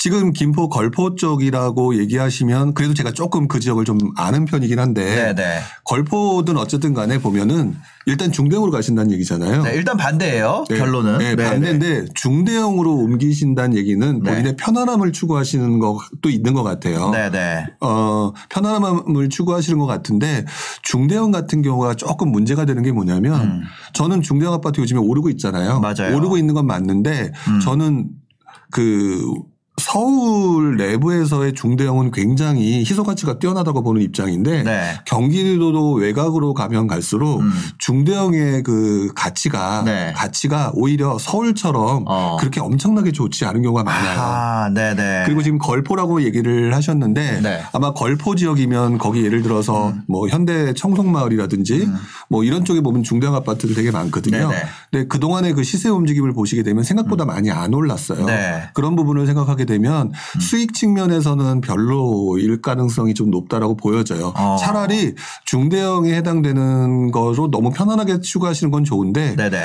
[0.04, 5.60] 지금 김포 걸포 쪽이라고 얘기하시면 그래도 제가 조금 그 지역을 좀 아는 편이긴 한데 네네.
[5.84, 9.62] 걸포든 어쨌든 간에 보면은 일단 중대형으로 가신다는 얘기잖아요.
[9.62, 10.66] 네, 일단 반대예요.
[10.68, 10.76] 네.
[10.76, 11.16] 결론은.
[11.16, 14.30] 네, 네, 반대인데 중대형으로 옮기신다는 얘기는 네.
[14.30, 17.08] 본인의 편안함을 추구하시는 것도 있는 것 같아요.
[17.08, 17.64] 네, 네.
[17.80, 20.44] 어, 편안함을 추구하시는 것 같은데
[20.82, 23.62] 중대형 같은 경우가 조금 문제가 되는 게 뭐냐면
[23.94, 25.78] 저는 중대형 아파트 요즘에 오르고 있잖아요.
[25.78, 25.80] 음.
[25.80, 26.14] 맞아요.
[26.14, 27.60] 오르고 있는 건 맞는데 음.
[27.60, 28.10] 저는
[28.70, 29.32] 그
[29.76, 35.00] 서울 내부에서의 중대형은 굉장히 희소 가치가 뛰어나다고 보는 입장인데 네.
[35.04, 37.52] 경기도도 외곽으로 가면 갈수록 음.
[37.78, 40.12] 중대형의 그 가치가 네.
[40.14, 42.36] 가치가 오히려 서울처럼 어.
[42.38, 44.20] 그렇게 엄청나게 좋지 않은 경우가 많아요.
[44.20, 45.22] 아, 네, 네.
[45.26, 47.62] 그리고 지금 걸포라고 얘기를 하셨는데 네.
[47.72, 50.02] 아마 걸포 지역이면 거기 예를 들어서 음.
[50.06, 51.88] 뭐 현대 청송마을이라든지
[52.28, 54.48] 뭐 이런 쪽에 보면 중대형 아파트들 되게 많거든요.
[54.48, 54.62] 네네.
[54.92, 58.20] 근데 그 동안의 그 시세 움직임을 보시게 되면 생각보다 많이 안 올랐어요.
[58.20, 58.26] 음.
[58.26, 58.70] 네.
[58.72, 60.40] 그런 부분을 생각하게 되면 음.
[60.40, 64.32] 수익 측면에서는 별로일 가능성이 좀 높다라고 보여져요.
[64.36, 64.56] 어.
[64.60, 69.64] 차라리 중대형에 해당되는 거로 너무 편안하게 추구하시는 건 좋은데 네, 네.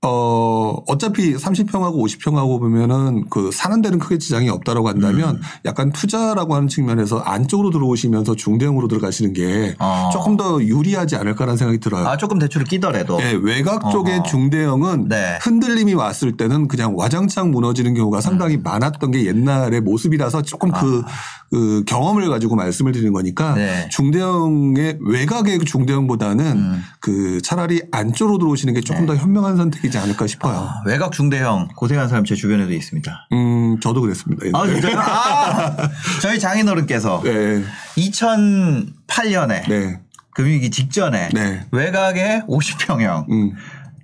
[0.00, 5.40] 어, 어차피 30평하고 50평하고 보면은 그 사는 데는 크게 지장이 없다라고 한다면 음.
[5.64, 10.10] 약간 투자라고 하는 측면에서 안쪽으로 들어오시면서 중대형으로 들어가시는 게 어.
[10.12, 12.06] 조금 더 유리하지 않을까라는 생각이 들어요.
[12.06, 13.18] 아, 조금 대출을 끼더라도.
[13.20, 14.22] 예, 외곽 쪽의.
[14.28, 15.38] 중대형은 네.
[15.42, 18.62] 흔들림이 왔을 때는 그냥 와장창 무너지는 경우가 상당히 음.
[18.62, 21.02] 많았던 게 옛날의 모습이라서 조금 그,
[21.50, 23.54] 그 경험을 가지고 말씀을 드리는 거니까 아.
[23.54, 23.88] 네.
[23.90, 26.84] 중대형의 외곽의 중대형보다는 음.
[27.00, 30.54] 그 차라리 안쪽으로 들어오시는 게 조금 더 현명한 선택이 지 않을까 싶어요.
[30.54, 33.28] 아, 외곽 중대형 고생한 사람 제 주변에도 있습니다.
[33.32, 34.46] 음, 저도 그랬습니다.
[34.58, 34.98] 아, 진짜요?
[34.98, 35.76] 아,
[36.22, 37.64] 저희 장인어른께서 네.
[37.96, 40.00] 2008년에 네.
[40.34, 41.66] 금융위기 직전에 네.
[41.72, 43.52] 외곽에 50평형 음.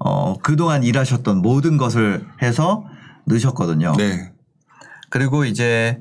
[0.01, 2.85] 어, 그동안 일하셨던 모든 것을 해서
[3.27, 3.95] 넣으셨거든요.
[3.97, 4.33] 네.
[5.11, 6.01] 그리고 이제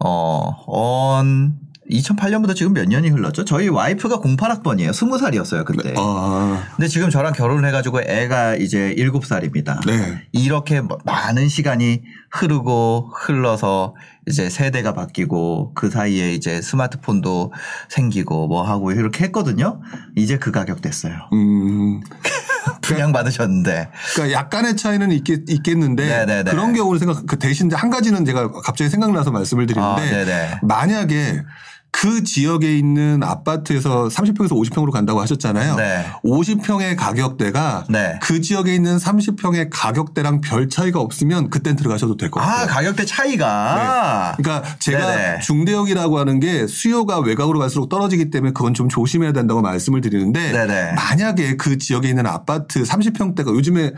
[0.00, 1.58] 어, 언
[1.90, 3.44] 2008년부터 지금 몇 년이 흘렀죠?
[3.44, 4.90] 저희 와이프가 08학번이에요.
[4.90, 5.94] 20살이었어요, 그때.
[5.96, 9.86] 아, 근데 지금 저랑 결혼을 해가지고 애가 이제 7살입니다.
[9.86, 10.22] 네.
[10.32, 13.94] 이렇게 뭐 많은 시간이 흐르고 흘러서
[14.26, 17.52] 이제 세대가 바뀌고 그 사이에 이제 스마트폰도
[17.88, 19.80] 생기고 뭐 하고 이렇게 했거든요.
[20.16, 21.14] 이제 그 가격 됐어요.
[21.32, 22.00] 음.
[22.82, 23.90] 분양 받으셨는데.
[24.14, 26.50] 그러니까 약간의 차이는 있겠, 있겠는데 네네네.
[26.50, 30.60] 그런 경우를 생각 그 대신 한 가지는 제가 갑자기 생각나서 말씀을 아, 드리는데 네네.
[30.62, 31.42] 만약에
[31.90, 35.76] 그 지역에 있는 아파트에서 30평에서 50평으로 간다고 하셨잖아요.
[35.76, 36.06] 네.
[36.24, 38.18] 50평의 가격대가 네.
[38.22, 42.64] 그 지역에 있는 30평의 가격대랑 별 차이가 없으면 그땐 들어가셔도 될 것 같아요.
[42.64, 44.34] 아, 가격대 차이가.
[44.36, 45.38] 그러니까 제가 네네.
[45.40, 50.92] 중대형이라고 하는 게 수요가 외곽으로 갈수록 떨어지기 때문에 그건 좀 조심해야 된다고 말씀을 드리는데 네네.
[50.92, 53.92] 만약에 그 지역에 있는 아파트 30평대가 요즘에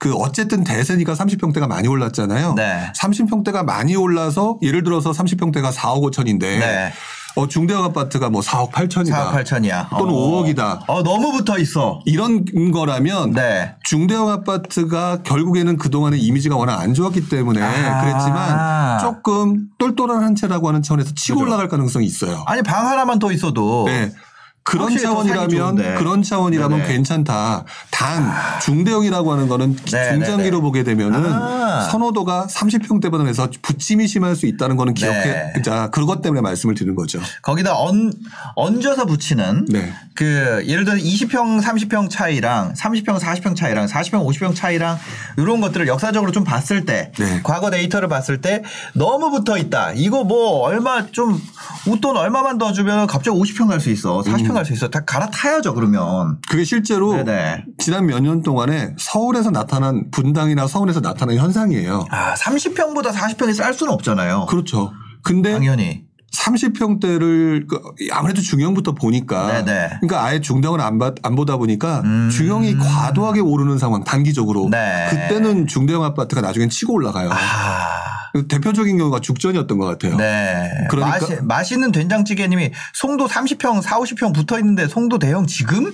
[0.00, 2.54] 그 어쨌든 대세니까 30평대가 많이 올랐잖아요.
[2.54, 2.92] 네.
[2.96, 6.92] 30평대가 많이 올라서 예를 들어서 30평대가 4억 5천인데 네.
[7.38, 9.12] 어, 중대형 아파트가 뭐 4억 8천이다.
[9.12, 9.96] 4억 8천이야.
[9.96, 10.80] 또는 5억이다.
[10.88, 12.00] 어, 너무 붙어 있어.
[12.04, 13.76] 이런 거라면 네.
[13.84, 18.00] 중대형 아파트가 결국에는 그동안의 이미지가 워낙 안 좋았기 때문에 아.
[18.02, 21.46] 그랬지만 조금 똘똘한 한 채라고 하는 차원에서 치고 그죠.
[21.46, 22.42] 올라갈 가능성이 있어요.
[22.46, 23.84] 아니, 방 하나만 더 있어도.
[23.86, 24.12] 네.
[24.68, 25.94] 그런 차원이라면.
[25.94, 26.92] 그런 차원이라면 네네.
[26.92, 27.64] 괜찮다.
[27.90, 30.26] 단 중대형이라고 하는 거는 네네네.
[30.26, 31.88] 중장기로 보게 되면은 아.
[31.90, 35.52] 선호도가 선호도가 30평대보다 해서 부침이 심할 수 있다는 거는 기억해.
[35.54, 35.62] 네.
[35.62, 37.18] 자, 그것 때문에 말씀을 드리는 거죠.
[37.40, 38.12] 거기다 얹,
[38.56, 39.92] 얹어서 붙이는 네.
[40.14, 44.98] 그 예를 들어 20평 30평 차이랑 30평 40평 차이랑 40평 50평 차이랑
[45.38, 47.40] 이런 것들을 역사적으로 좀 봤을 때 네.
[47.42, 48.62] 과거 데이터를 봤을 때
[48.94, 49.92] 너무 붙어 있다.
[49.94, 51.40] 이거 뭐 얼마 좀
[51.86, 54.22] 웃돈 얼마만 더 주면 갑자기 50평 갈 수 있어.
[54.22, 54.88] 40평 갈 수 있어.
[54.88, 56.38] 다 갈아타야죠 그러면.
[56.48, 57.64] 그게 실제로 네네.
[57.78, 62.06] 지난 몇 년 동안에 서울에서 나타난 분당이나 서울에서 나타난 현상이에요.
[62.10, 64.46] 아 30평보다 40평이 쌀 수는 없잖아요.
[64.46, 64.92] 그렇죠.
[65.22, 66.06] 근데 당연히.
[66.36, 67.66] 30평대를
[68.12, 69.88] 아무래도 중형부터 보니까 네네.
[70.00, 72.28] 그러니까 아예 중형을 안, 받- 안 보다 보니까 음.
[72.30, 75.06] 중형이 과도하게 오르는 상황 단기적으로 네.
[75.10, 77.30] 그때는 중대형 아파트가 나중엔 치고 올라가요.
[77.32, 77.36] 아.
[78.46, 80.16] 대표적인 경우가 죽전이었던 것 같아요.
[80.16, 80.70] 네.
[80.90, 85.92] 그러니까- 맛이, 맛있는 된장찌개님이 송도 30평, 4, 50평 붙어 있는데 송도 대형 지금?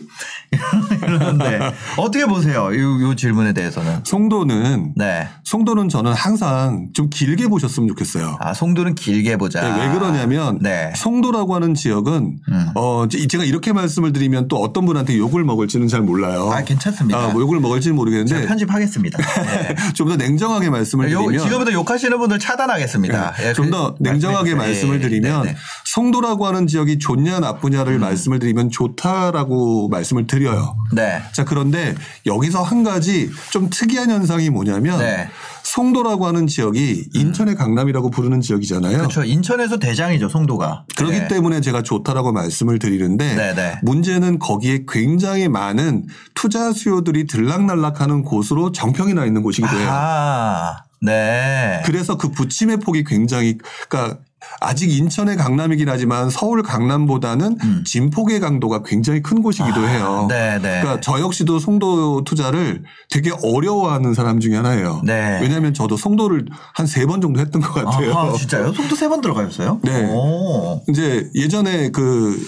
[1.02, 1.60] 이러는데
[1.96, 2.70] 어떻게 보세요?
[2.72, 2.76] 이,
[3.12, 4.00] 이 질문에 대해서는.
[4.04, 5.28] 송도는 네.
[5.44, 8.36] 송도는 저는 항상 좀 길게 보셨으면 좋겠어요.
[8.40, 9.62] 아, 송도는 길게 보자.
[9.62, 10.92] 네, 왜 그러냐면 네.
[10.96, 12.66] 송도라고 하는 지역은 음.
[12.74, 16.50] 어 제- 제가 이렇게 말씀을 드리면 또 어떤 분한테 욕을 먹을지는 잘 몰라요.
[16.52, 17.18] 아, 괜찮습니다.
[17.18, 19.18] 아, 뭐 욕을 먹을지는 모르겠는데 편집하겠습니다.
[19.42, 19.74] 네.
[19.94, 23.34] 좀더 냉정하게 말씀을 요, 드리면 지금부터 욕하시는 분들 여러분들 차단하겠습니다.
[23.42, 24.54] 예, 좀더그 냉정하게.
[24.54, 25.58] 말씀을 예, 드리면 네, 네.
[25.84, 30.76] 송도라고 하는 지역이 좋냐 나쁘냐를 말씀을 드리면 좋다라고 말씀을 드려요.
[30.92, 31.22] 네.
[31.32, 31.94] 자 그런데
[32.26, 35.28] 여기서 한 가지 좀 특이한 현상이 뭐냐면 네.
[35.62, 38.98] 송도라고 하는 지역이 인천의 강남이라고 부르는 지역이잖아요.
[38.98, 39.24] 그렇죠.
[39.24, 40.84] 인천에서 대장이죠, 송도가.
[40.96, 41.28] 그렇기 네.
[41.28, 43.78] 때문에 제가 좋다라고 말씀을 드리는데 네, 네.
[43.82, 49.88] 문제는 거기에 굉장히 많은 투자 수요들이 들락날락하는 곳으로 정평이 나 있는 곳이기도 해요.
[49.90, 51.82] 아, 네.
[51.84, 54.18] 그래서 그 부침의 폭이 굉장히 그러니까
[54.60, 60.22] 아직 인천의 강남이긴 하지만 서울 강남보다는 진폭의 강도가 굉장히 큰 곳이기도 해요.
[60.24, 60.28] 음.
[60.28, 60.80] 네, 네.
[60.82, 65.00] 그러니까 저 역시도 송도 투자를 되게 어려워하는 사람 중에 하나예요.
[65.04, 65.38] 네.
[65.40, 68.12] 왜냐하면 저도 송도를 한 세 번 정도 했던 것 같아요.
[68.12, 68.72] 아, 진짜요?
[68.74, 69.80] 송도 세 번 들어가셨어요?
[69.82, 70.10] 네.
[70.12, 70.82] 오.
[70.90, 72.38] 이제 예전에 그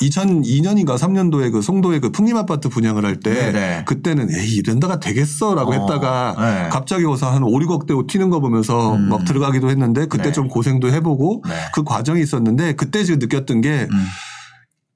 [0.00, 3.84] 2002년인가 3년도에 그 송도에 그 풍림 아파트 분양을 할 때.
[3.86, 6.68] 그때는 에이 이런 데가 되겠어라고 어, 했다가 네.
[6.70, 9.08] 갑자기 와서 한 5, 6억 대고 튀는 거 보면서 음.
[9.08, 10.32] 막 들어가기도 했는데 그때 네.
[10.32, 11.54] 좀 고생도 해보고 네.
[11.72, 14.06] 그 과정이 있었는데 그때 지금 느꼈던 게 음.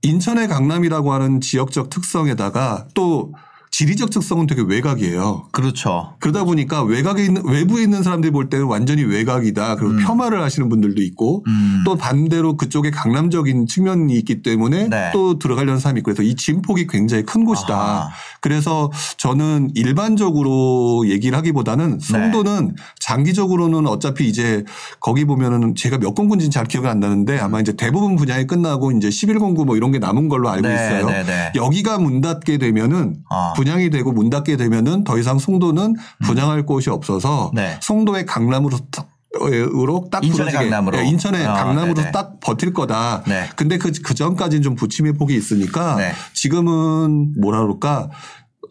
[0.02, 3.32] 인천의 강남이라고 하는 지역적 특성에다가 또
[3.70, 5.48] 지리적 특성은 되게 외곽이에요.
[5.52, 6.14] 그렇죠.
[6.18, 9.76] 그러다 보니까 외곽에 있는 외부에 있는 사람들이 볼 때는 완전히 외곽이다.
[9.76, 11.82] 그리고 폄하를 하시는 분들도 있고 음.
[11.84, 15.10] 또 반대로 그쪽에 강남적인 측면이 있기 때문에 네.
[15.12, 17.74] 또 들어가려는 사람이 있고 그래서 이 진폭이 굉장히 큰 곳이다.
[17.74, 18.08] 아하.
[18.40, 24.64] 그래서 저는 일반적으로 얘기를 하기보다는 송도는 장기적으로는 어차피 이제
[24.98, 29.08] 거기 보면은 제가 몇 공군지는 잘 기억이 안 나는데 아마 이제 대부분 분양이 끝나고 이제
[29.08, 31.06] 11공구 뭐 이런 게 남은 걸로 알고 네, 있어요.
[31.06, 31.52] 네, 네.
[31.54, 33.52] 여기가 문 닫게 되면은 아.
[33.60, 37.78] 분양이 되고 문 닫게 되면은 더 이상 송도는 분양할 곳이 없어서 네.
[37.82, 40.70] 송도의 강남으로 딱 으로 딱 인천의 부러지게.
[40.70, 40.98] 강남으로.
[40.98, 42.10] 예, 인천의 아, 강남으로 네네.
[42.10, 43.22] 딱 버틸 거다.
[43.28, 43.48] 네.
[43.54, 46.12] 근데 그, 그 전까지는 좀 부침의 폭이 있으니까 네.
[46.34, 48.10] 지금은 뭐라 그럴까.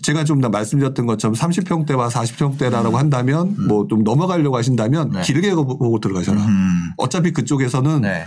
[0.01, 5.13] 제가 좀더 말씀드렸던 것처럼 30평대와 40평대라고 한다면 뭐좀 넘어가려고 하신다면 음.
[5.13, 5.21] 네.
[5.21, 6.41] 길게 보고 들어가셔라.
[6.41, 6.91] 음.
[6.97, 8.25] 어차피 그쪽에서는 네.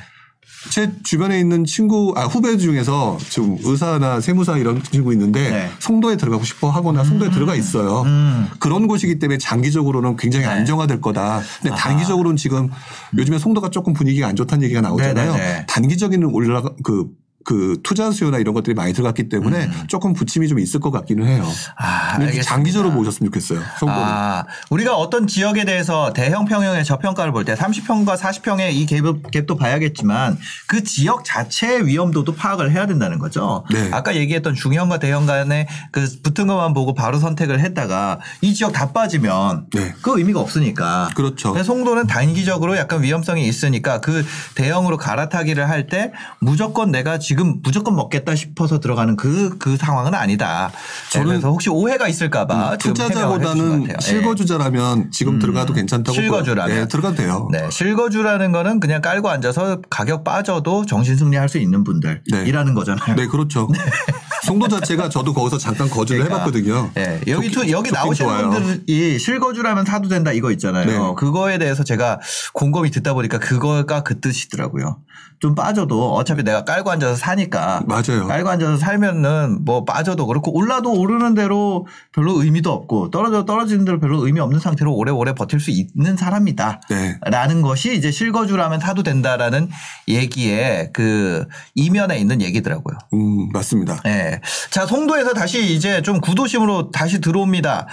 [0.70, 5.70] 제 주변에 있는 친구, 아, 후배 중에서 지금 의사나 세무사 이런 친구 있는데 네.
[5.80, 8.02] 송도에 들어가고 싶어 하거나 송도에 들어가 있어요.
[8.02, 8.48] 음.
[8.58, 10.52] 그런 곳이기 때문에 장기적으로는 굉장히 네.
[10.52, 11.40] 안정화될 거다.
[11.60, 12.70] 근데 단기적으로는 지금
[13.16, 15.32] 요즘에 송도가 조금 분위기가 안 좋다는 얘기가 나오잖아요.
[15.32, 15.66] 네네네.
[15.66, 17.08] 단기적인 올라가, 그,
[17.44, 21.42] 그 투자 수요나 이런 것들이 많이 들어갔기 때문에 조금 부침이 좀 있을 것 같기는 해요.
[21.44, 21.52] 음.
[21.76, 22.18] 아.
[22.42, 23.60] 장기적으로 보셨으면 좋겠어요.
[23.78, 24.02] 송도는.
[24.04, 29.58] 아, 우리가 어떤 지역에 대해서 대형 평형의 저평가를 볼 때 30평과 40평의 이 갭, 갭도
[29.58, 33.64] 봐야겠지만 그 지역 자체의 위험도도 파악을 해야 된다는 거죠.
[33.72, 33.88] 네.
[33.92, 38.92] 아까 얘기했던 중형과 대형 간의 그 붙은 것만 보고 바로 선택을 했다가 이 지역 다
[38.92, 39.92] 빠지면 네.
[40.02, 41.10] 그 의미가 없으니까.
[41.16, 41.60] 그렇죠.
[41.62, 44.24] 송도는 단기적으로 약간 위험성이 있으니까 그
[44.54, 50.70] 대형으로 갈아타기를 할 때 무조건 내가 지금 무조건 먹겠다 싶어서 들어가는 그, 그 상황은 아니다.
[51.10, 53.96] 저는 그래서 혹시 오해가 있을까봐 지금 것 투자자보다는.
[54.00, 56.76] 실거주자라면 지금 들어가도 괜찮다고 실거주라면.
[56.76, 57.48] 네, 들어가도 돼요.
[57.50, 63.16] 네, 실거주라는 거는 그냥 깔고 앉아서 가격 빠져도 정신 승리할 수 있는 분들이라는 거잖아요.
[63.16, 63.68] 네, 그렇죠.
[64.52, 66.90] 송도 자체가 저도 거기서 잠깐 거주를 그러니까, 해봤거든요.
[66.98, 68.50] 예, 여기 투, 여기 나오시는.
[68.50, 70.86] 분들이 실거주라면 사도 된다 이거 있잖아요.
[70.86, 71.14] 네.
[71.16, 72.20] 그거에 대해서 제가
[72.52, 74.98] 곰곰이 듣다 보니까 그거가 그 뜻이더라고요.
[75.40, 78.28] 좀 빠져도 어차피 내가 깔고 앉아서 사니까 맞아요.
[78.28, 83.98] 깔고 앉아서 살면은 뭐 빠져도 그렇고 올라도 오르는 대로 별로 의미도 없고 떨어져 떨어지는 대로
[83.98, 86.82] 별로 의미 없는 상태로 오래오래 버틸 수 있는 사람이다.
[86.90, 87.18] 네.
[87.22, 89.68] 라는 것이 이제 실거주라면 사도 된다라는
[90.06, 92.98] 얘기의 그 이면에 있는 얘기더라고요.
[93.12, 94.00] 음, 맞습니다.
[94.06, 94.40] 예.
[94.70, 97.86] 자, 송도에서 다시 이제 좀 구도심으로 다시 들어옵니다.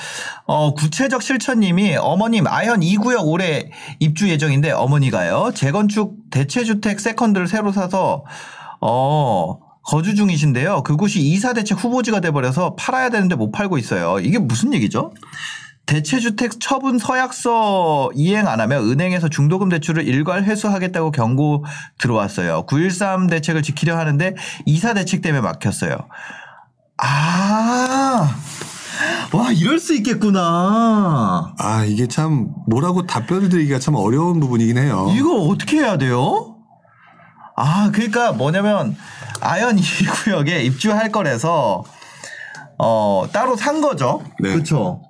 [0.45, 5.51] 어, 구체적 실천님이 어머님 아현 2구역 올해 입주 예정인데 어머니가요.
[5.55, 8.23] 재건축 대체주택 세컨드를 새로 사서
[8.81, 10.83] 어, 거주 중이신데요.
[10.83, 14.19] 그곳이 이사 대책 후보지가 돼버려서 팔아야 되는데 못 팔고 있어요.
[14.19, 15.13] 이게 무슨 얘기죠?
[15.89, 21.65] 대체주택 처분 서약서 이행 안 하면 은행에서 중도금 대출을 일괄 회수하겠다고 경고
[21.97, 22.67] 들어왔어요.
[22.67, 24.35] 9.13 대책을 지키려 하는데
[24.67, 25.97] 이사 대책 때문에 막혔어요.
[27.01, 28.35] 아,
[29.31, 31.53] 와, 이럴 수 있겠구나.
[31.57, 35.11] 아, 이게 참 뭐라고 답변을 드리기가 참 어려운 부분이긴 해요.
[35.15, 36.55] 이걸 어떻게 해야 돼요?
[37.55, 38.95] 아, 그러니까 뭐냐면
[39.41, 41.83] 아현 2구역에 입주할 거라서
[42.77, 44.21] 어, 따로 산 거죠.
[44.39, 44.51] 네.
[44.51, 45.01] 그렇죠.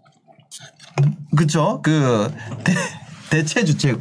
[1.35, 1.81] 그렇죠.
[1.81, 2.73] 그 대,
[3.29, 3.99] 대체 주택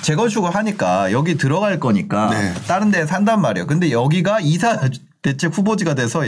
[0.00, 2.54] 재건축을 하니까 여기 들어갈 거니까 네.
[2.66, 3.66] 다른 데 산단 말이에요.
[3.66, 4.88] 근데 여기가 이사
[5.22, 6.22] 대책 후보지가 돼서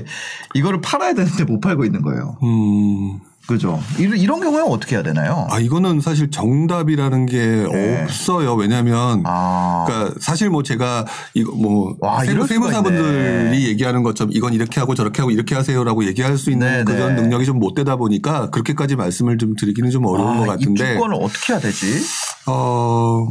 [0.54, 2.38] 이거를 팔아야 되는데 못 팔고 있는 거예요.
[2.42, 3.78] 음, 그죠?
[3.98, 5.46] 이런, 이런 경우에는 어떻게 해야 되나요?
[5.50, 8.02] 아, 이거는 사실 정답이라는 게 네.
[8.02, 8.54] 없어요.
[8.54, 9.84] 왜냐하면 아.
[9.86, 11.04] 그러니까 사실 뭐 제가
[11.34, 13.66] 이거 뭐 와, 세무, 세무사분들이.
[13.68, 17.22] 얘기하는 것처럼 이건 이렇게 하고 저렇게 하고 이렇게 하세요라고 얘기할 수 있는 네, 그런 네.
[17.22, 21.16] 능력이 좀 못 되다 보니까 그렇게까지 말씀을 좀 드리기는 좀 어려운 아, 것 같은데 입주권을
[21.20, 21.86] 어떻게 해야 되지?
[22.46, 23.28] 어,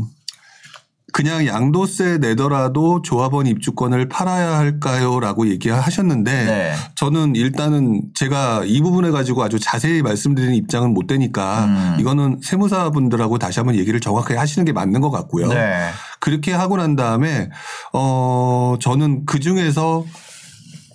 [1.13, 5.19] 그냥 양도세 내더라도 조합원 입주권을 팔아야 할까요?
[5.19, 6.73] 라고 얘기하셨는데 네.
[6.95, 11.97] 저는 일단은 제가 이 부분에 가지고 아주 자세히 말씀드리는 입장은 못 되니까 음.
[11.99, 15.49] 이거는 세무사분들하고 다시 한번 얘기를 정확하게 하시는 게 맞는 것 같고요.
[15.49, 15.89] 네.
[16.19, 17.49] 그렇게 하고 난 다음에
[17.93, 20.03] 어 저는 그 중에서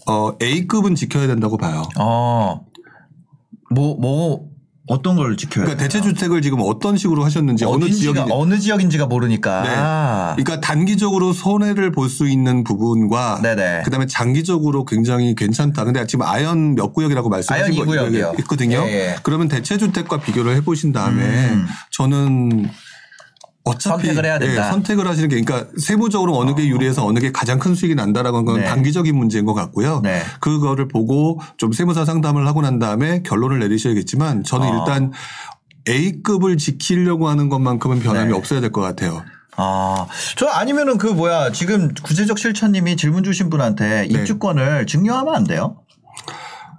[0.08, 1.82] 어 A급은 지켜야 된다고 봐요.
[1.96, 2.66] 어.
[3.70, 4.48] 뭐, 뭐,
[4.88, 5.82] 어떤 걸 지켜야 그러니까?
[5.82, 9.62] 대체 주택을 지금 어떤 식으로 하셨는지 어느 지역이 어느 지역인지가 모르니까.
[9.62, 9.68] 네.
[9.76, 10.34] 아.
[10.36, 13.82] 그러니까 단기적으로 손해를 볼 수 있는 부분과 네네.
[13.84, 15.84] 그다음에 장기적으로 굉장히 괜찮다.
[15.84, 18.32] 근데 지금 아연 몇 구역이라고 말씀하신 거 구역이요.
[18.38, 18.78] 있거든요.
[18.86, 19.16] 예, 예.
[19.22, 21.66] 그러면 대체 주택과 비교를 해 보신 다음에 음.
[21.90, 22.70] 저는
[23.68, 24.66] 어차피 선택을 해야 된다.
[24.66, 28.44] 예, 선택을 하시는 게 그러니까 세부적으로 어느 게 유리해서 어느 게 가장 큰 수익이 난다라는
[28.44, 28.64] 건 네.
[28.64, 30.00] 단기적인 문제인 것 같고요.
[30.02, 30.22] 네.
[30.40, 34.78] 그거를 보고 좀 세무사 상담을 하고 난 다음에 결론을 내리셔야겠지만 저는 어.
[34.78, 35.12] 일단
[35.88, 38.36] A급을 지키려고 하는 것만큼은 변함이 네.
[38.36, 39.22] 없어야 될 것 같아요.
[39.56, 44.20] 아, 저 아니면은 그 뭐야 지금 구제적 실천님이 질문 주신 분한테 네.
[44.20, 45.78] 입주권을 증여하면 안 돼요?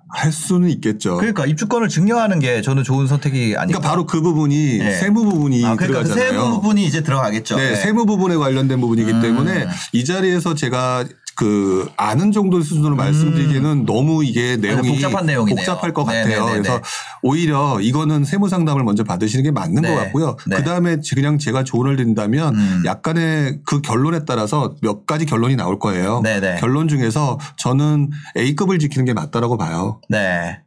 [0.10, 1.17] 할 수는 있겠죠.
[1.17, 3.65] 그러니까 입주권을 증여하는 게 저는 좋은 선택이 아닐까.
[3.65, 4.91] 그러니까 바로 그 부분이 네.
[4.95, 6.41] 세무 부분이 아, 그러니까 그 들어가잖아요.
[6.41, 7.58] 세부 부분이 이제 들어가겠죠.
[7.58, 7.76] 네, 네.
[7.76, 9.22] 세무 부분에 관련된 부분이기 음.
[9.22, 11.06] 때문에 이 자리에서 제가
[11.39, 14.93] 그 아는 정도 수준으로 말씀드리기는 너무 이게 내용이 음.
[14.95, 15.56] 복잡한 내용이네요.
[15.56, 16.36] 복잡할 것 네네네네.
[16.36, 16.52] 같아요.
[16.52, 16.82] 그래서
[17.23, 19.88] 오히려 이거는 세무 상담을 먼저 받으시는 게 맞는 네.
[19.88, 20.36] 것 같고요.
[20.47, 20.58] 네.
[20.58, 22.84] 그 다음에 그냥 제가 조언을 드린다면 음.
[22.86, 26.19] 약간의 그 결론에 따라서 몇 가지 결론이 나올 거예요.
[26.25, 26.58] 네네.
[26.60, 30.02] 결론 중에서 저는 A급을 지키는 게 맞다라고 봐요.
[30.10, 30.60] 네.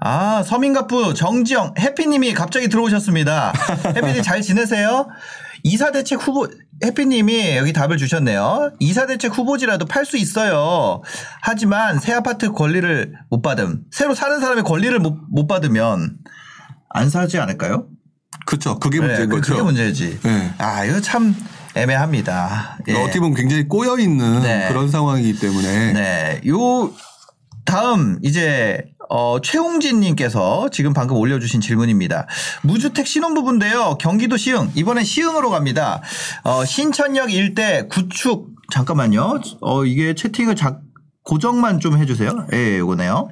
[0.00, 3.52] 아, 서민갑부 정지영 해피님이 갑자기 들어오셨습니다.
[3.96, 5.08] 해피님 잘 지내세요?
[5.62, 6.48] 이사 대책 후보
[6.82, 8.72] 해피님이 여기 답을 주셨네요.
[8.78, 11.02] 이사 대책 후보지라도 팔 수 있어요.
[11.42, 13.82] 하지만 새 아파트 권리를 못 받음.
[13.90, 16.16] 새로 사는 사람의 권리를 못, 못 받으면
[16.88, 17.86] 안 사지 않을까요?
[18.46, 18.78] 그렇죠.
[18.78, 19.52] 그게 네, 문제인 그- 거죠.
[19.52, 20.18] 그게 문제지.
[20.22, 20.54] 네.
[20.58, 21.34] 아, 이거 참
[21.74, 22.78] 애매합니다.
[22.88, 22.94] 예.
[22.94, 24.66] 어떻게 보면 굉장히 꼬여 있는 네.
[24.68, 26.40] 그런 상황이기 때문에 네.
[26.48, 26.92] 요
[27.64, 32.26] 다음 이제 어 최웅진님께서 지금 방금 올려주신 질문입니다.
[32.62, 33.98] 무주택 신혼부부인데요.
[34.00, 36.00] 경기도 시흥 이번엔 시흥으로 갑니다.
[36.44, 39.40] 어 신천역 일대 구축 잠깐만요.
[39.60, 40.78] 어 이게 채팅을 자,
[41.24, 42.46] 고정만 좀 해주세요.
[42.52, 43.28] 예, 요거네요.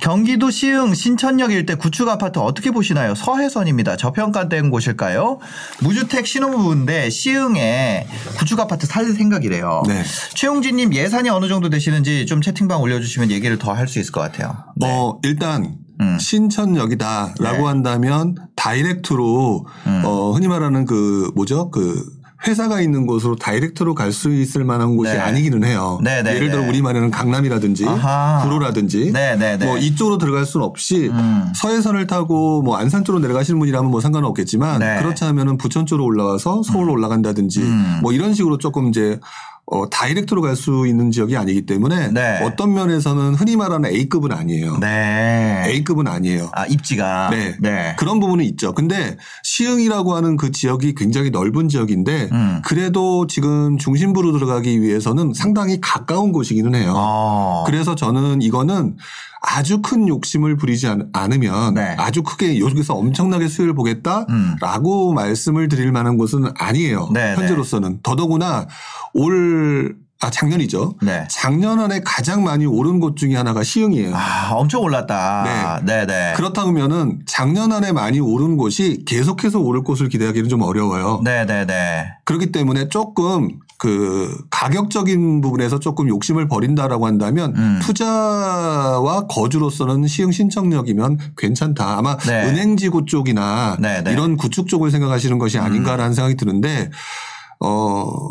[0.00, 3.14] 경기도 시흥 신천역 일대 구축 아파트 어떻게 보시나요?
[3.14, 3.96] 서해선입니다.
[3.96, 5.38] 저평가된 곳일까요?
[5.80, 8.06] 무주택 신혼부부인데 시흥에
[8.38, 9.82] 구축 아파트 살 생각이래요.
[9.86, 10.02] 네.
[10.34, 14.54] 최용진님 예산이 어느 정도 되시는지 좀 채팅방 올려주시면 얘기를 더 할 수 있을 것 같아요.
[14.76, 14.86] 네.
[14.90, 16.18] 어, 일단 음.
[16.18, 17.62] 신천역이다라고 네.
[17.64, 20.02] 한다면 다이렉트로 음.
[20.04, 21.70] 어, 흔히 말하는 그 뭐죠?
[21.70, 22.04] 그
[22.46, 25.18] 회사가 있는 곳으로 다이렉트로 갈 수 있을 만한 곳이 네.
[25.18, 25.98] 아니기는 해요.
[26.02, 26.68] 네, 네, 예를 들어 네.
[26.68, 28.42] 우리 말하는 강남이라든지 아하.
[28.44, 29.66] 구로라든지 네, 네, 네.
[29.66, 31.52] 뭐 이쪽으로 들어갈 수는 없이 음.
[31.54, 34.98] 서해선을 타고 뭐 안산 쪽으로 내려가시는 분이라면 뭐 상관은 없겠지만 네.
[35.02, 37.98] 그렇지 않으면은 부천 쪽으로 올라와서 서울로 올라간다든지 음.
[38.02, 39.20] 뭐 이런 식으로 조금 이제
[39.68, 42.40] 어, 다이렉트로 갈 수 있는 지역이 아니기 때문에 네.
[42.42, 44.78] 어떤 면에서는 흔히 말하는 A급은 아니에요.
[44.78, 45.64] 네.
[45.66, 46.50] A급은 아니에요.
[46.54, 47.56] 아 입지가 네.
[47.60, 47.94] 네.
[47.98, 48.72] 그런 부분은 있죠.
[48.72, 52.62] 근데 시흥이라고 하는 그 지역이 굉장히 넓은 지역인데 음.
[52.64, 56.94] 그래도 지금 중심부로 들어가기 위해서는 상당히 가까운 곳이기는 해요.
[56.96, 57.64] 어.
[57.66, 58.96] 그래서 저는 이거는
[59.42, 61.94] 아주 큰 욕심을 부리지 않- 않으면 네.
[61.98, 63.76] 아주 크게 여기서 엄청나게 수혜를 음.
[63.76, 67.10] 보겠다라고 말씀을 드릴 만한 곳은 아니에요.
[67.12, 68.66] 네, 현재로서는 더더구나
[69.14, 70.94] 올 아, 작년이죠.
[71.02, 71.26] 네.
[71.30, 74.16] 작년 안에 가장 많이 오른 곳 중에 하나가 시흥이에요.
[74.16, 75.82] 아 엄청 올랐다.
[75.84, 76.32] 네, 네.
[76.36, 81.20] 그렇다면은 작년 안에 많이 오른 곳이 계속해서 오를 것을 기대하기는 좀 어려워요.
[81.22, 82.06] 네, 네, 네.
[82.24, 87.78] 그렇기 때문에 조금 그 가격적인 부분에서 조금 욕심을 버린다라고 한다면 음.
[87.82, 91.98] 투자와 거주로서는 시흥 신청역이면 괜찮다.
[91.98, 92.44] 아마 네.
[92.46, 94.12] 은행지구 쪽이나 네, 네.
[94.12, 96.90] 이런 구축 쪽을 생각하시는 것이 아닌가라는 생각이 드는데
[97.60, 98.30] 어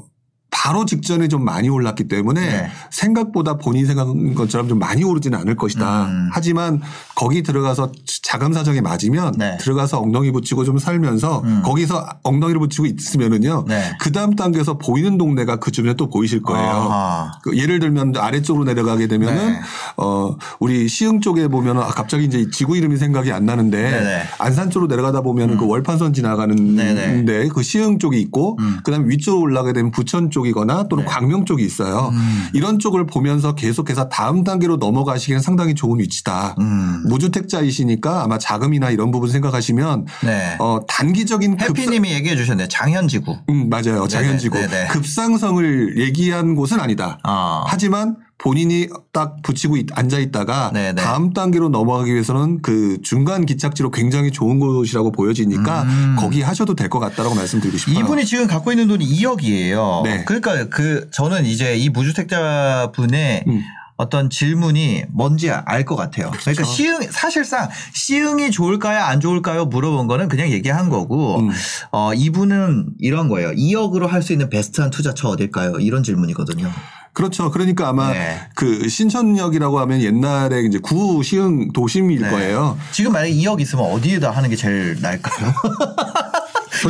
[0.56, 2.72] 바로 직전에 좀 많이 올랐기 때문에 네.
[2.90, 6.06] 생각보다 본인 생각한 것처럼 좀 많이 오르지는 않을 것이다.
[6.06, 6.30] 음.
[6.32, 6.82] 하지만
[7.14, 7.92] 거기 들어가서
[8.24, 9.58] 자금 사정에 맞으면 네.
[9.58, 11.62] 들어가서 엉덩이 붙이고 좀 살면서 음.
[11.66, 13.66] 거기서 엉덩이를 붙이고 있으면은요.
[13.68, 13.98] 네.
[14.00, 17.32] 그 다음 단계에서 보이는 동네가 그 주변에 또 보이실 거예요.
[17.44, 19.60] 그 예를 들면 아래쪽으로 내려가게 되면은 네.
[19.98, 24.24] 어 우리 시흥 쪽에 보면은 아, 갑자기 이제 지구 이름이 생각이 안 나는데 네네.
[24.40, 27.26] 안산 쪽으로 내려가다 보면은 그 월판선 지나가는 네네.
[27.26, 28.80] 데그 시흥 쪽이 있고 음.
[28.86, 31.10] 그다음에 위쪽으로 올라가게 되면 부천 쪽 이거나 또는 네.
[31.12, 32.10] 광명 쪽이 있어요.
[32.14, 32.48] 음.
[32.54, 36.56] 이런 쪽을 보면서 계속해서 다음 단계로 넘어가시기는 상당히 좋은 위치다.
[36.60, 37.04] 음.
[37.08, 40.56] 무주택자이시니까 아마 자금이나 이런 부분 생각하시면 네.
[40.60, 42.68] 어 단기적인 해피님이 얘기해 주셨네.
[42.68, 43.38] 장현지구.
[43.50, 44.08] 음, 맞아요.
[44.08, 44.58] 장현지구.
[44.58, 44.88] 네네.
[44.88, 47.20] 급상성을 얘기한 곳은 아니다.
[47.24, 47.64] 아.
[47.68, 51.02] 하지만 본인이 딱 붙이고 있- 앉아 있다가 네네.
[51.02, 56.16] 다음 단계로 넘어가기 위해서는 그 중간 기착지로 굉장히 좋은 곳이라고 보여지니까 음.
[56.20, 58.00] 거기 하셔도 될 것 같다라고 말씀드리고 싶어요.
[58.00, 60.04] 이분이 지금 갖고 있는 돈이 2억이에요.
[60.04, 60.24] 네.
[60.26, 63.62] 그러니까 그 저는 이제 이 무주택자 분의 음.
[63.98, 66.32] 어떤 질문이 뭔지 알 것 같아요.
[66.32, 66.66] 그러니까 그렇죠.
[66.66, 71.50] 시흥 사실상 시흥이 좋을까요 안 좋을까요 물어본 거는 그냥 얘기한 거고 음.
[71.92, 73.52] 어 이분은 이런 거예요.
[73.52, 75.80] 2억으로 할 수 있는 베스트한 투자처 어딜까요?
[75.80, 76.72] 이런 질문이거든요.
[77.14, 77.52] 그렇죠.
[77.52, 78.42] 그러니까 아마 네.
[78.56, 82.30] 그 신천역이라고 하면 옛날에 이제 구 시흥 도심일 네.
[82.32, 82.78] 거예요.
[82.92, 85.54] 지금 만약에 2억 있으면 어디에다 하는 게 제일 나을까요?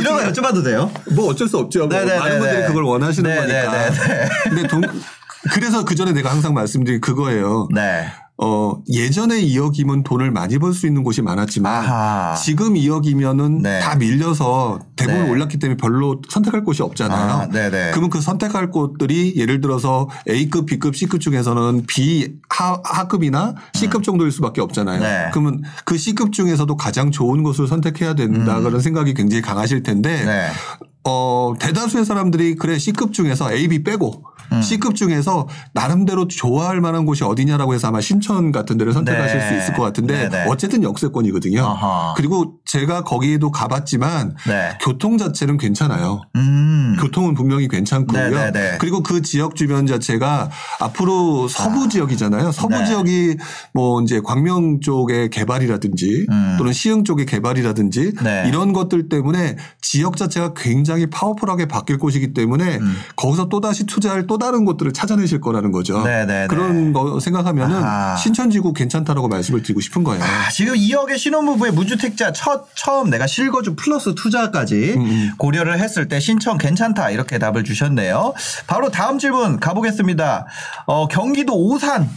[0.00, 0.90] 이런 거 여쭤봐도 돼요?
[1.14, 1.86] 뭐 어쩔 수 없죠.
[1.86, 2.18] 뭐 네네네네.
[2.18, 3.36] 많은 분들이 그걸 원하시는.
[3.36, 3.90] 거니까.
[4.44, 4.82] 근데 돈
[5.52, 7.68] 그래서 그 전에 내가 항상 말씀드린 그거예요.
[7.74, 8.06] 네.
[8.38, 12.34] 어 예전에 2억이면 돈을 많이 벌 수 있는 곳이 많았지만 아하.
[12.34, 13.80] 지금 2억이면은 네.
[13.80, 15.30] 다 밀려서 대부분 네.
[15.30, 17.30] 올랐기 때문에 별로 선택할 곳이 없잖아요.
[17.34, 17.92] 아, 네네.
[17.92, 24.30] 그러면 그 선택할 곳들이 예를 들어서 A급, B급, C급 중에서는 B 하, 하급이나 C급 정도일
[24.32, 24.98] 수밖에 없잖아요.
[24.98, 25.02] 음.
[25.02, 25.28] 네.
[25.32, 30.26] 그러면 그 C급 중에서도 가장 좋은 곳을 선택해야 된다 그런 생각이 굉장히 강하실 텐데 음.
[30.26, 30.48] 네.
[31.04, 34.62] 어, 대다수의 사람들이 그래 C급 중에서 A, B 빼고 음.
[34.62, 39.48] C급 중에서 나름대로 좋아할 만한 곳이 어디냐라고 해서 아마 신천 같은 데를 선택하실 네.
[39.48, 40.46] 수 있을 것 같은데 네, 네.
[40.48, 41.64] 어쨌든 역세권이거든요.
[41.64, 42.14] 아하.
[42.16, 44.78] 그리고 제가 거기에도 가봤지만 네.
[44.80, 46.22] 교통 자체는 괜찮아요.
[46.36, 46.96] 음.
[47.00, 48.30] 교통은 분명히 괜찮고요.
[48.30, 48.78] 네, 네, 네.
[48.80, 52.52] 그리고 그 지역 주변 자체가 앞으로 서부 지역이잖아요.
[52.52, 52.86] 서부 네.
[52.86, 53.36] 지역이
[53.74, 56.54] 뭐 이제 광명 쪽의 개발이라든지 음.
[56.58, 58.44] 또는 시흥 쪽의 개발이라든지 네.
[58.48, 62.96] 이런 것들 때문에 지역 자체가 굉장히 파워풀하게 바뀔 곳이기 때문에 음.
[63.16, 66.02] 거기서 또 다시 투자할 또 다른 곳들을 찾아내실 거라는 거죠.
[66.04, 68.16] 네, 네, 그런 거 생각하면은 아하.
[68.16, 70.22] 신천지구 괜찮다라고 말씀을 드리고 싶은 거예요.
[70.22, 75.30] 아, 지금 2억의 신혼부부의 무주택자 첫 처음 내가 실거주 플러스 투자까지 음.
[75.38, 78.34] 고려를 했을 때 신청 괜찮다 이렇게 답을 주셨네요.
[78.66, 80.46] 바로 다음 질문 가보겠습니다.
[80.86, 82.08] 어, 경기도 오산.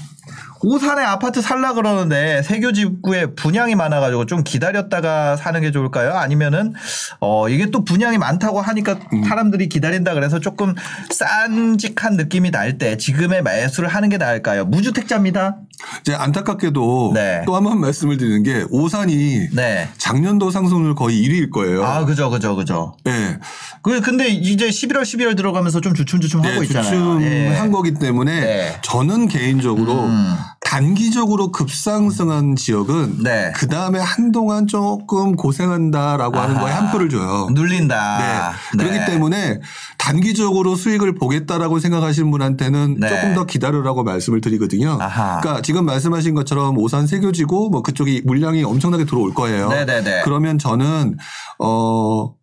[0.62, 6.14] 오산에 아파트 살라 그러는데 세교 집구에 분양이 많아가지고 좀 기다렸다가 사는 게 좋을까요?
[6.14, 6.74] 아니면은
[7.20, 9.24] 어 이게 또 분양이 많다고 하니까 음.
[9.24, 10.76] 사람들이 기다린다 그래서 조금
[11.12, 14.64] 싼직한 느낌이 날 때 지금의 매수를 하는 게 나을까요?
[14.66, 15.58] 무주택자입니다.
[16.02, 17.44] 이제 안타깝게도 네.
[17.46, 19.90] 또한 번 말씀을 드리는 게 오산이 네.
[19.98, 21.84] 작년도 상승률 거의 1위일 거예요.
[21.86, 22.96] 아 그죠 그죠 그죠.
[23.04, 23.38] 네.
[23.82, 27.20] 그 근데 이제 11월 12월 들어가면서 좀 주춤주춤 하고 네, 있잖아요.
[27.20, 27.70] 주춤한 예.
[27.72, 28.80] 거기 때문에 네.
[28.82, 30.36] 저는 개인적으로 음.
[30.62, 33.52] 단기적으로 급상승한 지역은 네.
[33.56, 36.64] 그 다음에 한동안 조금 고생한다라고 하는 아하.
[36.64, 37.48] 거에 한 표를 줘요.
[37.54, 38.54] 눌린다.
[38.78, 38.78] 네.
[38.78, 39.62] 그렇기 때문에
[39.98, 43.10] 단기적으로 수익을 보겠다라고 생각하시는 분한테는 네.
[43.10, 45.00] 조금 더 기다려라고 말씀을 드리거든요.
[45.02, 45.40] 아하.
[45.40, 49.70] 그러니까 지금 말씀하신 것처럼 오산 세교지고 뭐 그쪽이 물량이 엄청나게 들어올 거예요.
[49.70, 50.24] 네네네.
[50.24, 51.16] 그러면 저는
[51.60, 52.34] 어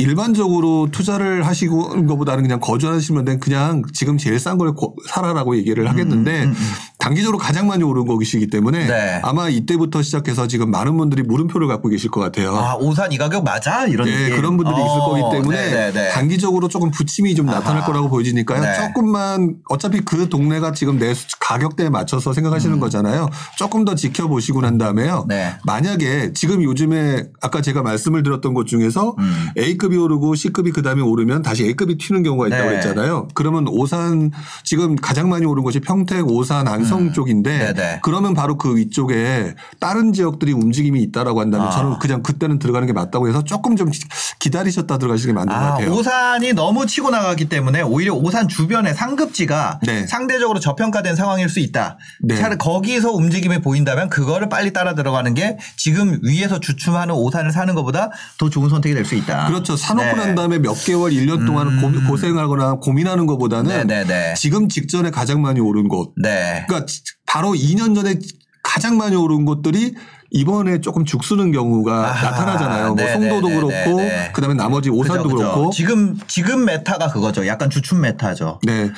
[0.00, 4.72] 일반적으로 투자를 하시고 것보다는 그냥 거주하시면 된 그냥 지금 제일 싼 걸
[5.08, 6.54] 사라라고 얘기를 하겠는데 음, 음.
[6.98, 9.20] 단기적으로 가장 많이 오른 것이기 때문에 네.
[9.22, 12.54] 아마 이때부터 시작해서 지금 많은 분들이 물음표를 갖고 계실 것 같아요.
[12.54, 14.36] 아 오산 이 가격 맞아 이런 네, 느낌.
[14.36, 16.08] 그런 분들이 있을 어, 거기 때문에 네네네.
[16.10, 17.80] 단기적으로 조금 부침이 좀 나타날.
[17.80, 18.60] 거라고 보여지니까요.
[18.62, 18.74] 네.
[18.74, 23.30] 조금만 어차피 그 동네가 지금 내 수- 가격대에 맞춰서 생각하시는 거잖아요.
[23.56, 25.22] 조금 더 지켜보시고 난 다음에요.
[25.24, 25.28] 음.
[25.28, 25.54] 네.
[25.64, 29.48] 만약에 지금 요즘에 아까 제가 말씀을 드렸던 곳 중에서 음.
[29.56, 32.68] A급 이 오르고 C급이 그 다음에 오르면 다시 A급이 튀는 경우가 있다고 네.
[32.70, 33.28] 그랬잖아요.
[33.34, 34.30] 그러면 오산
[34.64, 37.74] 지금 가장 많이 오른 곳이 평택, 오산, 안성 쪽인데 음.
[37.74, 38.00] 네네.
[38.02, 41.70] 그러면 바로 그 위쪽에 다른 지역들이 움직임이 있다라고 한다면 아.
[41.70, 43.90] 저는 그냥 그때는 들어가는 게 맞다고 해서 조금 좀
[44.38, 45.92] 기다리셨다 들어가시는 게 맞는 것 아, 같아요.
[45.92, 50.06] 오산이 너무 치고 나가기 때문에 오히려 오산 주변의 상급지가 네.
[50.06, 51.98] 상대적으로 저평가된 상황일 수 있다.
[52.22, 52.36] 네.
[52.36, 58.10] 차라리 거기서 움직임이 보인다면 그거를 빨리 따라 들어가는 게 지금 위에서 주춤하는 오산을 사는 것보다
[58.38, 59.46] 더 좋은 선택이 될 수 있다.
[59.48, 59.69] 그렇죠.
[59.76, 60.12] 사놓고 네.
[60.12, 60.18] 음.
[60.18, 64.34] 난 다음에 몇 개월, 1년 동안 고- 고생하거나 고민하는 것보다는 네네네.
[64.34, 66.12] 지금 직전에 가장 많이 오른 곳.
[66.16, 66.64] 네.
[66.66, 68.16] 그러니까 지- 바로 2년 전에
[68.62, 69.94] 가장 많이 오른 곳들이
[70.32, 72.30] 이번에 조금 죽쓰는 경우가 아하.
[72.30, 72.86] 나타나잖아요.
[72.88, 73.28] 뭐 네네네네.
[73.30, 74.30] 송도도 그렇고 네.
[74.32, 75.50] 그다음에 나머지 오산도 그죠, 그죠.
[75.52, 75.70] 그렇고.
[75.70, 77.46] 지금 지금 meta가 그거죠.
[77.48, 78.60] 약간 주춤 meta죠.
[78.64, 78.90] 네.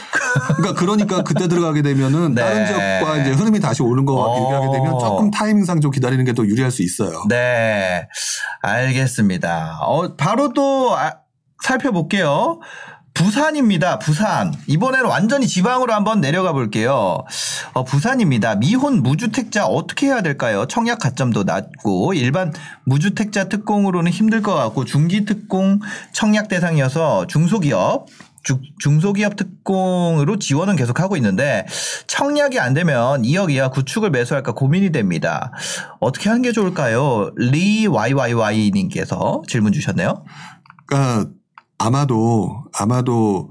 [0.56, 2.42] 그러니까 그러니까 그때 들어가게 되면은 네.
[2.42, 4.36] 다른 지역과 이제 흐름이 다시 오는 거 어.
[4.44, 7.24] 얘기하게 되면 조금 타이밍상 좀 기다리는 게 더 유리할 수 있어요.
[7.28, 8.08] 네,
[8.62, 9.78] 알겠습니다.
[9.82, 11.12] 어, 바로 또 아,
[11.62, 12.60] 살펴볼게요.
[13.14, 13.98] 부산입니다.
[13.98, 14.54] 부산.
[14.66, 17.18] 이번에는 완전히 지방으로 한번 내려가 볼게요.
[17.74, 18.56] 어, 부산입니다.
[18.56, 20.66] 미혼 무주택자 어떻게 해야 될까요?
[20.66, 22.52] 청약 가점도 낮고 일반
[22.84, 25.80] 무주택자 특공으로는 힘들 것 같고 중기 특공
[26.12, 28.06] 청약 대상이어서 중소기업
[28.42, 31.64] 주- 중소기업 특공으로 지원은 계속 하고 있는데
[32.08, 35.52] 청약이 안 되면 2억 이하 구축을 매수할까 고민이 됩니다.
[36.00, 37.30] 어떻게 하는 게 좋을까요?
[37.36, 40.24] 리 YYY님께서 질문 주셨네요.
[40.86, 41.30] 그러니까
[41.84, 43.48] 아마도 아마도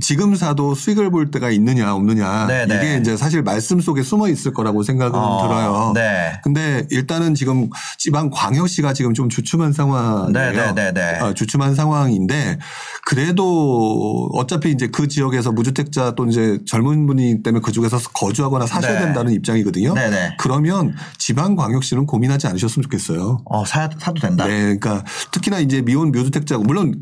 [0.00, 2.74] 지금 사도 수익을 볼 때가 있느냐 없느냐 네네.
[2.76, 5.92] 이게 이제 사실 말씀 속에 숨어 있을 거라고 생각은 어, 들어요.
[5.94, 6.40] 네.
[6.42, 7.68] 근데 일단은 지금
[7.98, 10.30] 지방 광역시가 지금 좀 주춤한 상황이에요.
[10.30, 11.20] 네네네네.
[11.20, 12.58] 어, 주춤한 상황인데
[13.04, 19.00] 그래도 어차피 이제 그 지역에서 무주택자 또 이제 젊은 분이 때문에 그쪽에서 거주하거나 사셔야 네.
[19.00, 19.94] 된다는 입장이거든요.
[19.94, 20.36] 네네.
[20.38, 23.38] 그러면 지방 광역시는 고민하지 않으셨으면 좋겠어요.
[23.44, 24.46] 어, 사, 사도 된다.
[24.46, 26.94] 네, 그러니까 특히나 이제 미혼 무주택자 물론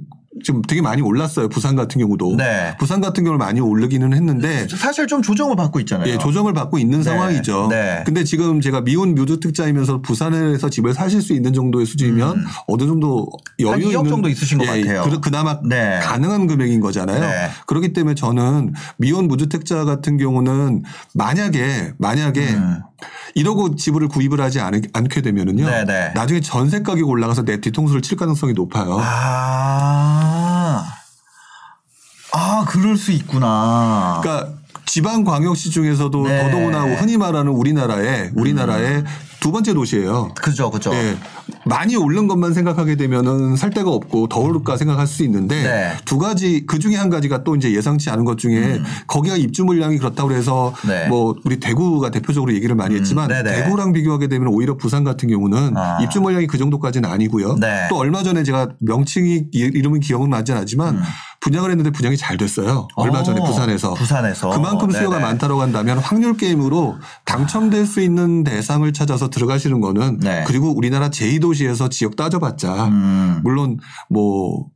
[0.43, 1.49] 지금 되게 많이 올랐어요.
[1.49, 2.37] 부산 같은 경우도.
[2.37, 2.75] 네.
[2.79, 6.09] 부산 같은 경우는 많이 오르기는 했는데 사실 좀 조정을 받고 있잖아요.
[6.09, 7.05] 예, 조정을 받고 있는 네.
[7.05, 7.69] 상황이죠.
[7.69, 8.03] 네.
[8.07, 13.29] 근데 지금 제가 미혼 무주택자이면서 부산에서 집을 사실 수 있는 정도의 수준이면 어느 정도
[13.61, 13.73] 여유 음.
[13.73, 15.03] 한 2억 있는 정도 있으신 것 같아요.
[15.03, 16.01] 그, 그나마 네.
[16.03, 17.21] 가능한 금액인 거잖아요.
[17.21, 17.51] 네.
[17.67, 20.83] 그렇기 때문에 저는 미혼 무주택자 같은 경우는
[21.15, 22.81] 만약에 만약에 음.
[23.35, 25.69] 이러고 집을 구입을 하지 않, 않게 되면은요.
[25.69, 26.13] 네, 네.
[26.15, 28.99] 나중에 전세 가격 올라가서 내 뒤통수를 칠 가능성이 높아요.
[29.01, 30.85] 아.
[32.35, 34.21] 아, 그럴 수 있구나.
[34.23, 36.41] 그러니까 지방 광역시 중에서도 네.
[36.41, 36.51] 음.
[36.51, 39.05] 더더구나 흔히 말하는 우리나라의 우리나라의
[39.41, 40.33] 두 번째 도시예요.
[40.37, 40.95] 그죠, 그죠.
[40.95, 41.17] 예.
[41.65, 45.93] 많이 오른 것만 생각하게 되면은 살 데가 없고 더 오를까 생각할 수 있는데 네.
[46.05, 49.99] 두 가지 그 중에 한 가지가 또 이제 예상치 않은 것 중에 거기가 입주 물량이
[49.99, 50.89] 그렇다고 해서 음.
[50.89, 51.09] 네.
[51.09, 53.63] 뭐 우리 대구가 대표적으로 얘기를 많이 했지만 네네.
[53.65, 55.99] 대구랑 비교하게 되면 오히려 부산 같은 경우는 아.
[56.03, 57.57] 입주 물량이 그 정도까지는 아니고요.
[57.61, 57.87] 네.
[57.91, 61.03] 또 얼마 전에 제가 명칭이 이- 이름은 기억은 나지 않지만
[61.43, 62.87] 분양을 했는데 분양이 잘 됐어요.
[62.95, 63.43] 얼마 전에 음.
[63.43, 63.95] 어, 부산에서.
[63.95, 64.51] 부산에서.
[64.51, 65.27] 그만큼 수요가 네네.
[65.27, 70.45] 많다고 한다면 확률 게임으로 당첨될 수 있는 대상을 찾아서 들어가시는 거는 네.
[70.47, 73.41] 그리고 우리나라 제2도시에서 지역 따져봤자 음.
[73.43, 73.79] 물론
[74.09, 74.67] 뭐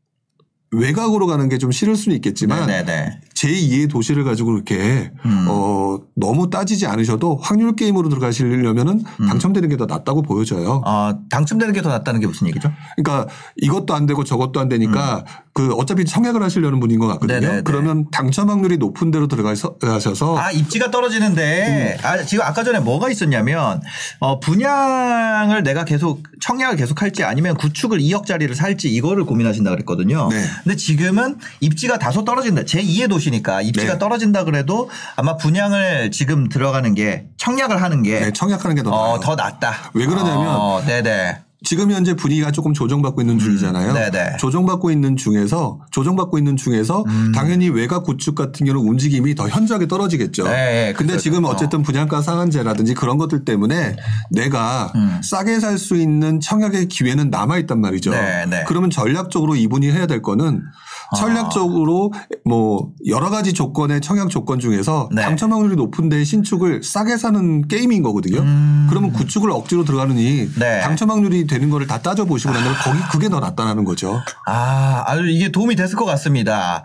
[0.73, 3.21] 외곽으로 가는 게 좀 싫을 수는 있겠지만 네네네.
[3.37, 5.47] 제2의 도시를 가지고 그렇게 음.
[5.49, 9.27] 어 너무 따지지 않으셔도 확률 게임으로 들어가시려면은 음.
[9.27, 10.83] 당첨되는 게 더 낫다고 보여져요.
[10.87, 12.73] 어, 당첨되는 게 더 낫다는 게 무슨 얘기죠?
[12.97, 17.39] 그러니까 이것도 안 되고 저것도 안 되니까 그 어차피 청약을 하시려는 분인 것 같거든요.
[17.39, 17.41] 음.
[17.41, 17.63] 네네네.
[17.65, 20.91] 그러면 당첨 확률이 높은 데로 들어가셔서 아, 입지가 음.
[20.91, 23.81] 떨어지는데, 아, 지금 아까 전에 뭐가 있었냐면,
[24.19, 30.29] 어, 분양을 내가 계속, 청약을 계속 할지 아니면 구축을 2억짜리를 살지 이거를 고민하신다 그랬거든요.
[30.31, 30.43] 네.
[30.65, 32.63] 근데 지금은 입지가 다소 떨어진다.
[32.63, 33.99] 제2의 도시 니까 입지가 네.
[33.99, 39.03] 떨어진다 그래도 아마 분양을 지금 들어가는 게 청약을 하는 게 네, 청약하는 게더 나아요.
[39.15, 39.91] 어, 더 낫다.
[39.95, 41.39] 왜 그러냐면 어, 네네.
[41.65, 43.93] 지금 현재 분위기가 조금 조정받고 있는 중이잖아요.
[43.93, 44.37] 음.
[44.39, 47.33] 조정받고 있는 중에서 조정받고 있는 중에서 음.
[47.35, 50.45] 당연히 외곽 구축 같은 경우는 움직임이 더 현저하게 떨어지겠죠.
[50.45, 51.23] 네, 네, 근데 그렇죠.
[51.23, 53.97] 지금 어쨌든 분양가 상한제라든지 그런 것들 때문에
[54.31, 55.21] 내가 음.
[55.25, 58.11] 싸게 살 수 있는 청약의 기회는 남아 있단 말이죠.
[58.13, 58.65] 네, 네.
[58.69, 60.87] 그러면 전략적으로 이분이 해야 될 거는 아.
[61.17, 62.13] 전략적으로
[62.45, 65.23] 뭐 여러 가지 조건의 청약 조건 중에서 네.
[65.23, 68.41] 당첨 확률이 높은데 신축을 싸게 사는 게임인 거거든요.
[68.41, 68.87] 음.
[68.89, 70.81] 그러면 구축을 억지로 들어가느니 네.
[70.81, 74.21] 당첨 확률이 되는 거를 다 따져 보시고 나면 거기 그게 더 낫다는 거죠.
[74.47, 76.85] 아, 아주 이게 도움이 됐을 것 같습니다.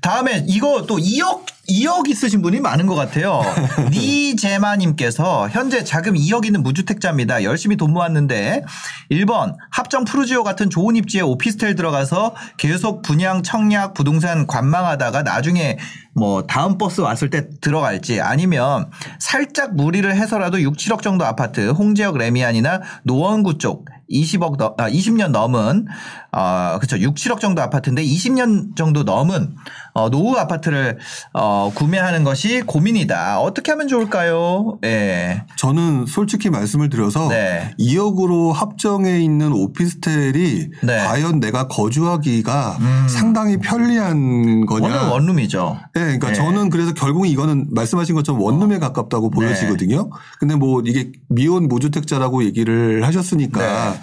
[0.00, 3.42] 다음에 이거 또 2억 2억 있으신 분이 많은 것 같아요.
[3.92, 7.44] 니제마님께서 현재 자금 2억 있는 무주택자입니다.
[7.44, 8.64] 열심히 돈 모았는데
[9.10, 15.78] 1번 합정 푸르지오 같은 좋은 입지에 오피스텔 들어가서 계속 분양 청약 부동산 관망하다가 나중에
[16.14, 22.16] 뭐 다음 버스 왔을 때 들어갈지 아니면 살짝 무리를 해서라도 6, 7억 정도 아파트 홍제역
[22.16, 25.86] 래미안이나 노원구 쪽 20억 넘, 아, 20년 넘은
[26.32, 29.54] 어, 그쵸 6, 7억 정도 아파트인데 20년 정도 넘은
[29.98, 30.98] 어, 노후 아파트를
[31.32, 33.40] 어, 구매하는 것이 고민이다.
[33.40, 34.78] 어떻게 하면 좋을까요?
[34.84, 35.42] 예.
[35.56, 37.74] 저는 솔직히 말씀을 드려서 네.
[37.78, 40.98] 2억으로 합정에 있는 오피스텔이 네.
[41.06, 43.06] 과연 내가 거주하기가 음.
[43.08, 44.88] 상당히 편리한 거냐.
[44.88, 45.78] 원은 원룸이죠.
[45.94, 46.34] 네, 그러니까 네.
[46.34, 50.10] 저는 그래서 결국 이거는 말씀하신 것처럼 원룸에 가깝다고 보여지거든요.
[50.38, 53.60] 근데 뭐 이게 미혼 무주택자라고 얘기를 하셨으니까
[53.92, 54.00] 네.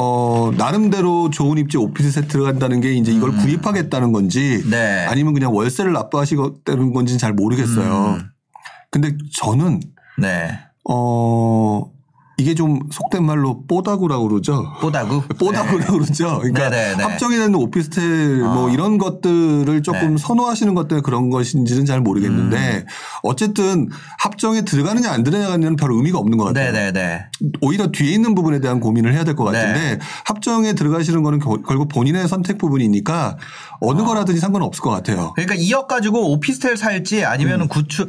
[0.00, 4.70] 어 나름대로 좋은 입지 오피스 들어간다는 게 이제 이걸 구입하겠다는 건지 음.
[4.70, 5.04] 네.
[5.08, 8.18] 아니면 그냥 월세를 납부하시겠다는 건지는 잘 모르겠어요.
[8.20, 8.30] 음.
[8.92, 9.80] 근데 저는
[10.18, 10.56] 네.
[10.88, 11.90] 어
[12.40, 14.64] 이게 좀 속된 말로 뽀다구라고 그러죠.
[14.80, 15.22] 뽀다구.
[15.38, 16.38] 뽀다구라고 그러죠.
[16.38, 17.02] 그러니까 네, 네, 네.
[17.02, 18.72] 합정이 되는 오피스텔 뭐 아.
[18.72, 20.16] 이런 것들을 조금 네.
[20.18, 22.84] 선호하시는 것 때문에 그런 것인지는 잘 모르겠는데 음.
[23.24, 23.88] 어쨌든
[24.20, 26.70] 합정에 들어가느냐 안 들어가느냐는 별 의미가 없는 것 같아요.
[26.72, 27.24] 네네네.
[27.60, 29.58] 오히려 뒤에 있는 부분에 대한 고민을 해야 될것 네.
[29.58, 33.36] 같은데 합정에 들어가시는 거는 겨- 결국 본인의 선택 부분이니까
[33.80, 35.32] 어느 거라든지 상관은 없을 것 같아요.
[35.34, 37.62] 그러니까 2억 가지고 오피스텔 살지 아니면 음.
[37.62, 38.08] 은 구축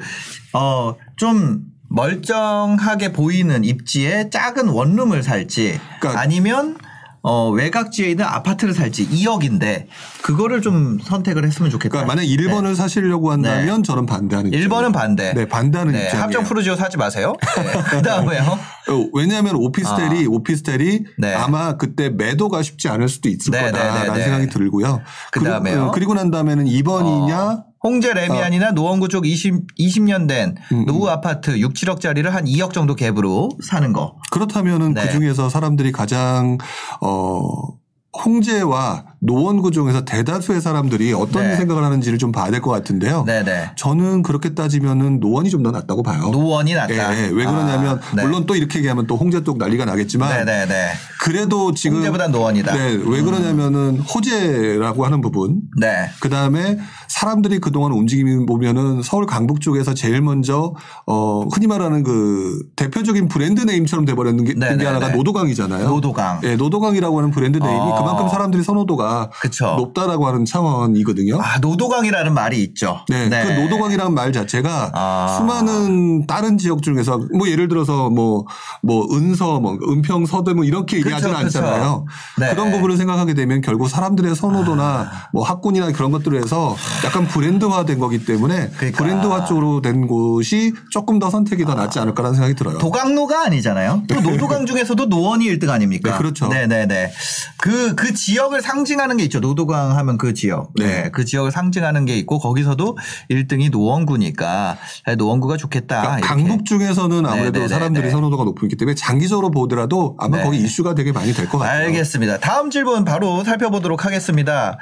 [0.54, 6.78] 어좀 멀쩡하게 보이는 입지에 작은 원룸을 살지 그러니까 아니면
[7.22, 9.88] 어 외곽지에 있는 아파트를 살지 2억인데
[10.22, 11.90] 그거를 좀 선택을 했으면 좋겠다.
[11.90, 14.70] 그러니까 만약 1번을 사시려고 한다면 저는 반대하는 입장이에요.
[14.70, 15.34] 1번은 반대.
[15.34, 16.24] 네, 반대하는 네, 입장이에요.
[16.24, 17.34] 합정 푸르지오 사지 마세요.
[17.58, 17.82] 네.
[17.98, 18.42] 그다음에요.
[18.44, 21.12] 어, 왜냐하면 오피스텔이 오피스텔이 아.
[21.18, 21.34] 네.
[21.34, 24.24] 아마 그때 매도가 쉽지 않을 수도 있을 네, 거다라는 네, 네, 네.
[24.24, 25.02] 생각이 들고요.
[25.32, 25.76] 그다음에요?
[25.76, 31.60] 그리고, 그리고 난 다음에는 2번이냐 홍제 레미안이나 노원구 쪽 20, 20년 된 음, 노후 아파트
[31.60, 34.16] 6, 7억짜리를 한 2억 정도 갭으로 사는 거.
[34.32, 35.06] 그렇다면은 네.
[35.06, 36.58] 그 중에서 사람들이 가장
[37.02, 37.79] 어
[38.18, 41.56] 홍제와 노원구 중에서 대다수의 사람들이 어떤 네.
[41.56, 43.24] 생각을 하는지를 좀 봐야 될 것 같은데요.
[43.26, 43.72] 네네.
[43.76, 46.30] 저는 그렇게 따지면은 노원이 좀 더 낫다고 봐요.
[46.32, 47.18] 노원이 예, 낫다.
[47.18, 47.24] 예.
[47.28, 48.24] 왜 그러냐면 아, 네.
[48.24, 50.92] 물론 또 이렇게 얘기하면 또 홍제 쪽 난리가 나겠지만 네네네.
[51.22, 52.74] 그래도 지금 홍제보단 노원이다.
[52.74, 56.10] 네, 왜 그러냐면은 호재라고 하는 부분 네.
[56.22, 56.78] 그 다음에
[57.10, 60.74] 사람들이 그동안 움직임을 보면은 서울 강북 쪽에서 제일 먼저
[61.06, 64.54] 어 흔히 말하는 그 대표적인 brand name처럼 돼버렸는 게.
[64.54, 65.90] 게 하나가 노도강이잖아요.
[65.90, 66.40] 노도강.
[66.44, 67.99] 예, 노도강이라고 하는 brand name이 어.
[68.00, 69.76] 그만큼 사람들이 선호도가 그쵸.
[69.78, 71.40] 높다라고 하는 차원이거든요.
[71.42, 73.00] 아, 노도강이라는 말이 있죠.
[73.10, 75.36] 네, 그 노도강이라는 말 자체가 아.
[75.38, 78.46] 수많은 다른 지역 중에서 뭐 예를 들어서 뭐,
[78.82, 81.40] 뭐 은서, 뭐 은평, 서대 뭐 이렇게 얘기하지는.
[81.40, 82.06] 않잖아요.
[82.38, 82.50] 네.
[82.50, 85.28] 그런 부분을 생각하게 되면 결국 사람들의 선호도나 아.
[85.34, 86.76] 뭐 학군이나 그런 것들을 해서
[87.06, 88.98] 약간 브랜드화 된 거기 때문에 그러니까.
[89.04, 92.78] 브랜드화 쪽으로 된 곳이 조금 더 선택이 더 낫지 않을까라는 생각이 들어요.
[92.78, 94.04] 도강로가 아니잖아요.
[94.08, 96.12] 또 노도강 중에서도 노원이 1등 아닙니까?
[96.12, 96.48] 네, 그렇죠.
[96.48, 97.12] 네네네.
[97.58, 99.40] 그, 그 지역을 상징하는 게 있죠.
[99.40, 100.72] 노도강 하면 그 지역.
[100.76, 100.86] 네.
[101.04, 101.10] 네.
[101.12, 102.98] 그 지역을 상징하는 게 있고 거기서도
[103.30, 104.78] 1등이 노원구니까
[105.18, 106.02] 노원구가 좋겠다.
[106.02, 106.28] 그러니까.
[106.28, 107.68] 강북 중에서는 아무래도 네네네네.
[107.68, 110.44] 사람들이 선호도가 높기 때문에 장기적으로 보더라도 아마 네.
[110.44, 111.86] 거기 이슈가 되게 많이 될 것 같아요.
[111.88, 112.40] 알겠습니다.
[112.40, 114.78] 다음 질문 바로 살펴보도록 하겠습니다.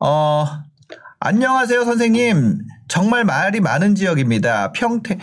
[0.00, 0.46] 어,
[1.20, 2.58] 안녕하세요, 선생님.
[2.88, 4.72] 정말 말이 많은 지역입니다.
[4.72, 5.18] 평택,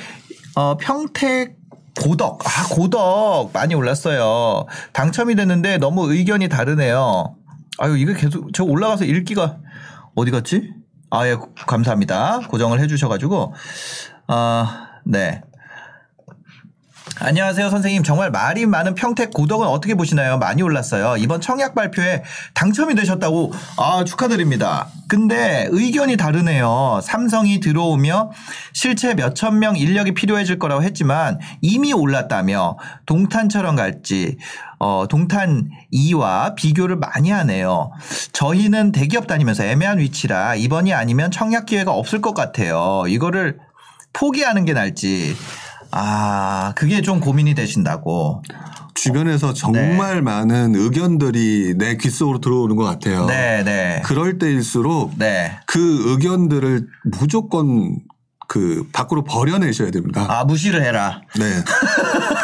[0.56, 1.61] 어, 평택
[2.00, 2.40] 고덕.
[2.46, 3.52] 아, 고덕.
[3.54, 4.66] 많이 올랐어요.
[4.94, 7.36] 당첨이 됐는데 너무 의견이 다르네요.
[7.78, 9.58] 아유, 이거 계속, 저 올라가서 읽기가
[10.16, 10.74] 어디 갔지?
[11.10, 12.42] 아, 예, 감사합니다.
[12.48, 13.54] 고정을 해주셔가지고.
[14.28, 15.42] 아, 네.
[17.24, 18.02] 안녕하세요, 선생님.
[18.02, 20.40] 정말 말이 많은 평택 고덕은 어떻게 보시나요?
[20.40, 21.18] 많이 올랐어요.
[21.18, 22.24] 이번 청약 발표에
[22.56, 24.88] 당첨이 되셨다고, 아, 축하드립니다.
[25.08, 27.00] 근데 의견이 다르네요.
[27.04, 28.32] 삼성이 들어오며
[28.74, 34.40] 실제 몇천 명 인력이 필요해질 거라고 했지만 이미 올랐다며 동탄처럼 갈지,
[34.80, 37.92] 어, 동탄 2와 비교를 많이 하네요.
[38.34, 43.04] 저희는 대기업 다니면서 애매한 위치라 이번이 아니면 청약 기회가 없을 것 같아요.
[43.08, 43.60] 이거를
[44.12, 45.36] 포기하는 게 나을지.
[45.92, 48.42] 아, 그게 좀 고민이 되신다고.
[48.94, 53.26] 주변에서 정말 많은 의견들이 내 귓속으로 들어오는 것 같아요.
[53.26, 54.02] 네, 네.
[54.06, 55.58] 그럴 때일수록 네.
[55.66, 56.88] 그 의견들을
[57.20, 57.98] 무조건
[58.52, 60.26] 그 밖으로 버려내셔야 됩니다.
[60.28, 61.22] 아, 무시를 해라.
[61.40, 61.46] 네.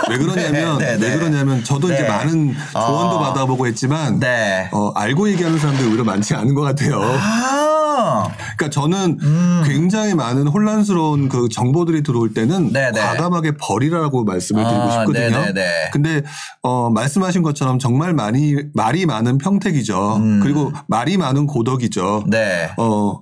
[0.10, 1.08] 왜 그러냐면 네, 네, 네.
[1.10, 2.08] 왜 그러냐면 저도 이제 네.
[2.08, 3.20] 많은 조언도 어.
[3.20, 4.70] 받아보고 했지만 네.
[4.72, 7.02] 어, 알고 얘기하는 사람들이 오히려 많지 않은 것 같아요.
[7.02, 9.64] 아, 그러니까 저는 음.
[9.66, 13.02] 굉장히 많은 혼란스러운 그 정보들이 들어올 때는 네, 네.
[13.02, 15.30] 과감하게 버리라고 말씀을 드리고 아, 싶거든요.
[15.30, 15.90] 네, 네, 네.
[15.92, 16.24] 근데
[16.62, 20.16] 어 말씀하신 것처럼 정말 많이 말이 많은 평택이죠.
[20.16, 20.40] 음.
[20.42, 22.24] 그리고 말이 많은 고덕이죠.
[22.28, 22.72] 네.
[22.78, 23.20] 어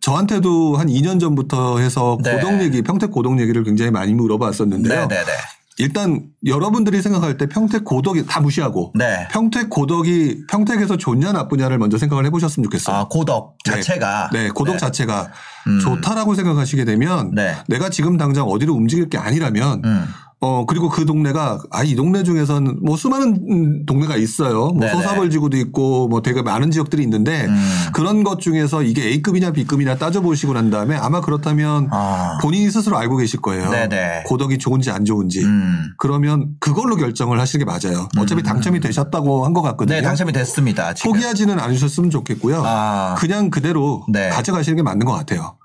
[0.00, 2.34] 저한테도 한 2년 전부터 해서 네.
[2.34, 5.08] 고덕 얘기, 평택 고덕 얘기를 굉장히 많이 물어봤었는데요.
[5.08, 5.32] 네, 네, 네.
[5.78, 9.28] 일단 여러분들이 생각할 때 평택 고덕이 다 무시하고 네.
[9.30, 12.96] 평택 고덕이 평택에서 좋냐 나쁘냐를 먼저 생각을 해보셨으면 좋겠어요.
[12.96, 13.72] 아, 고덕 네.
[13.72, 14.30] 자체가.
[14.32, 14.78] 네, 고덕 네.
[14.78, 15.30] 자체가
[15.68, 15.78] 음.
[15.80, 17.54] 좋다라고 생각하시게 되면 네.
[17.68, 20.06] 내가 지금 당장 어디로 움직일 게 아니라면 음.
[20.40, 24.66] 어 그리고 그 동네가 아 이 동네 중에서는 뭐 수많은 음, 동네가 있어요.
[24.68, 24.92] 뭐 네네.
[24.92, 27.70] 소사벌지구도 있고 뭐 되게 많은 지역들이 있는데 음.
[27.92, 32.38] 그런 것 중에서 이게 A급이냐 B급이냐 따져보시고 난 다음에 아마 그렇다면 아.
[32.40, 33.68] 본인이 스스로 알고 계실 거예요.
[33.70, 34.22] 네네.
[34.26, 35.42] 고덕이 좋은지 안 좋은지.
[35.44, 35.90] 음.
[35.98, 38.08] 그러면 그걸로 결정을 하시는 게 맞아요.
[38.16, 39.96] 어차피 당첨이 되셨다고 한 것 같거든요.
[39.96, 40.94] 네, 당첨이 됐습니다.
[40.94, 41.12] 지금.
[41.12, 42.62] 포기하지는 않으셨으면 좋겠고요.
[42.64, 43.16] 아.
[43.18, 44.28] 그냥 그대로 네.
[44.28, 45.56] 가져가시는 게 맞는 것 같아요.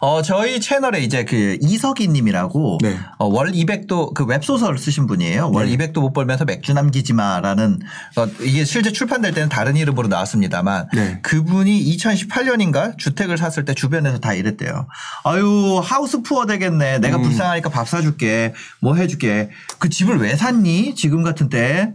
[0.00, 2.98] 어, 저희 채널에 이제 그 이석희 님이라고 네.
[3.18, 5.50] 어, 월 200도 그 웹소설 쓰신 분이에요.
[5.52, 5.76] 월 네.
[5.76, 7.80] 200도 못 벌면서 맥주 남기지 마라는
[8.16, 11.18] 어, 이게 실제 출판될 때는 다른 이름으로 나왔습니다만 네.
[11.22, 14.86] 그분이 2018년인가 주택을 샀을 때 주변에서 다 이랬대요.
[15.24, 16.96] 아유, 하우스 푸어 되겠네.
[16.96, 17.00] 음.
[17.00, 18.54] 내가 불쌍하니까 밥 사줄게.
[18.80, 19.50] 뭐 해줄게.
[19.78, 20.94] 그 집을 왜 샀니?
[20.94, 21.92] 지금 같은 때.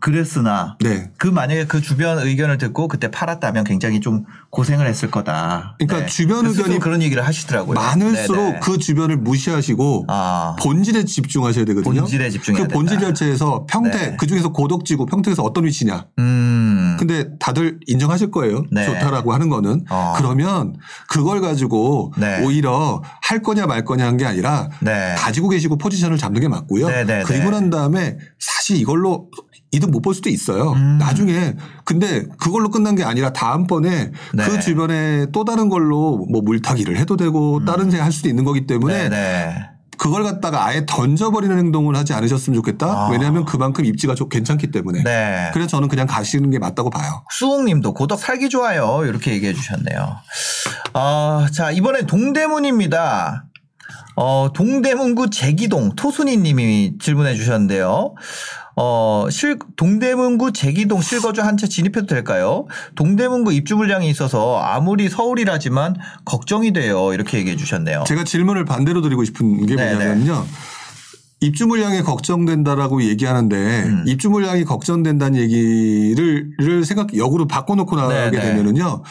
[0.00, 1.10] 그랬으나 네.
[1.18, 5.76] 그 만약에 그 주변 의견을 듣고 그때 팔았다면 굉장히 좀 고생을 했을 거다.
[5.78, 7.74] 그러니까 주변 스스로 의견이 그런 얘기를 하시더라고요.
[7.74, 8.60] 많을수록 네네.
[8.60, 10.56] 그 주변을 무시하시고 아.
[10.60, 12.00] 본질에 집중하셔야 되거든요.
[12.00, 13.00] 본질에 집중해야 그 본질.
[13.00, 14.16] 자체에서 평택 네.
[14.18, 16.06] 그 중에서 고덕지구 평택에서 어떤 위치냐.
[16.18, 16.96] 음.
[16.98, 18.64] 근데 다들 인정하실 거예요.
[18.70, 18.84] 네.
[18.86, 19.84] 좋다라고 하는 거는.
[19.90, 20.14] 어.
[20.16, 20.74] 그러면
[21.08, 22.42] 그걸 가지고 네.
[22.44, 25.14] 오히려 할 거냐 말 거냐 한 게 아니라 네.
[25.16, 26.88] 가지고 계시고 포지션을 잡는 게 맞고요.
[26.88, 27.50] 네, 네, 그리고 네.
[27.52, 29.28] 난 다음에 사실 이걸로
[29.72, 30.72] 이득 못 볼 수도 있어요.
[30.72, 30.98] 음.
[30.98, 31.54] 나중에
[31.84, 34.44] 근데 그걸로 끝난 게 아니라 다음번에 네.
[34.44, 39.06] 그 주변에 또 다른 걸로 뭐 물타기를 해도 되고 다른 생할 수도 있는 거기 때문에
[39.06, 39.10] 음.
[39.10, 39.54] 네, 네.
[39.98, 42.86] 그걸 갖다가 아예 던져버리는 행동을 하지 않으셨으면 좋겠다.
[42.86, 43.08] 아.
[43.10, 45.02] 왜냐하면 그만큼 입지가 좀 괜찮기 때문에.
[45.04, 45.50] 네.
[45.52, 47.22] 그래서 저는 그냥 가시는 게 맞다고 봐요.
[47.30, 49.02] 수홍님도 고덕 살기 좋아요.
[49.04, 50.16] 이렇게 얘기해 주셨네요.
[50.94, 53.44] 어, 자, 이번엔 동대문입니다.
[54.16, 58.14] 어, 동대문구 제기동 토순이 님이 질문해 주셨는데요.
[58.82, 62.66] 어, 실, 동대문구 제기동 실거주 한 채 진입해도 될까요?
[62.94, 67.12] 동대문구 입주 물량이 있어서 아무리 서울이라지만 걱정이 돼요.
[67.12, 68.04] 이렇게 얘기해 주셨네요.
[68.06, 70.46] 제가 질문을 반대로 드리고 싶은 게 네, 뭐냐면요.
[71.42, 74.04] 입주 물량이 걱정된다라고 얘기하는데 음.
[74.06, 78.40] 입주 물량이 걱정된다는 얘기를 를 생각 역으로 바꿔놓고 나가게 네, 네.
[78.42, 79.02] 되면은요.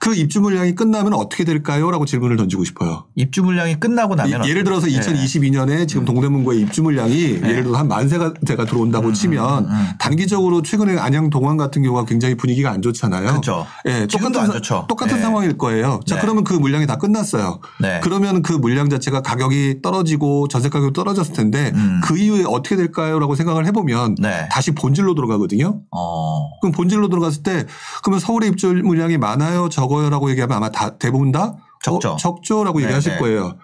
[0.00, 3.04] 그 입주 물량이 끝나면 어떻게 될까요?라고 질문을 던지고 싶어요.
[3.14, 5.24] 입주 물량이 끝나고 나면 이- 예를 들어서 어떻게- 네.
[5.24, 10.98] 2022년에 지금 동대문구의 입주 물량이 예를 들어 한 만세가 대가 들어온다고 치면 음, 단기적으로 최근에
[10.98, 13.34] 안양 동안 같은 경우가 굉장히 분위기가 안 좋잖아요.
[13.34, 13.66] 그죠.
[13.86, 14.84] 예, 똑같은 좋죠.
[14.88, 15.22] 똑같은 네.
[15.22, 16.00] 상황일 거예요.
[16.06, 16.20] 자, 네.
[16.20, 17.60] 그러면 그 물량이 다 끝났어요.
[17.80, 18.00] 네.
[18.02, 22.00] 그러면 그 물량 자체가 가격이 떨어지고 전세 가격이 떨어졌을 텐데 음.
[22.04, 24.48] 그 이후에 어떻게 될까요?라고 생각을 해보면 네.
[24.52, 25.80] 다시 본질로 들어가거든요.
[25.90, 26.50] 어.
[26.60, 27.64] 그럼 본질로 들어갔을 때
[28.02, 32.12] 그러면 서울의 입주 물량이 많아요, 적 어요라고 얘기하면 아마 다 대부분 다 적죠.
[32.12, 33.18] 어, 적죠라고 네, 얘기하실 네.
[33.18, 33.56] 거예요.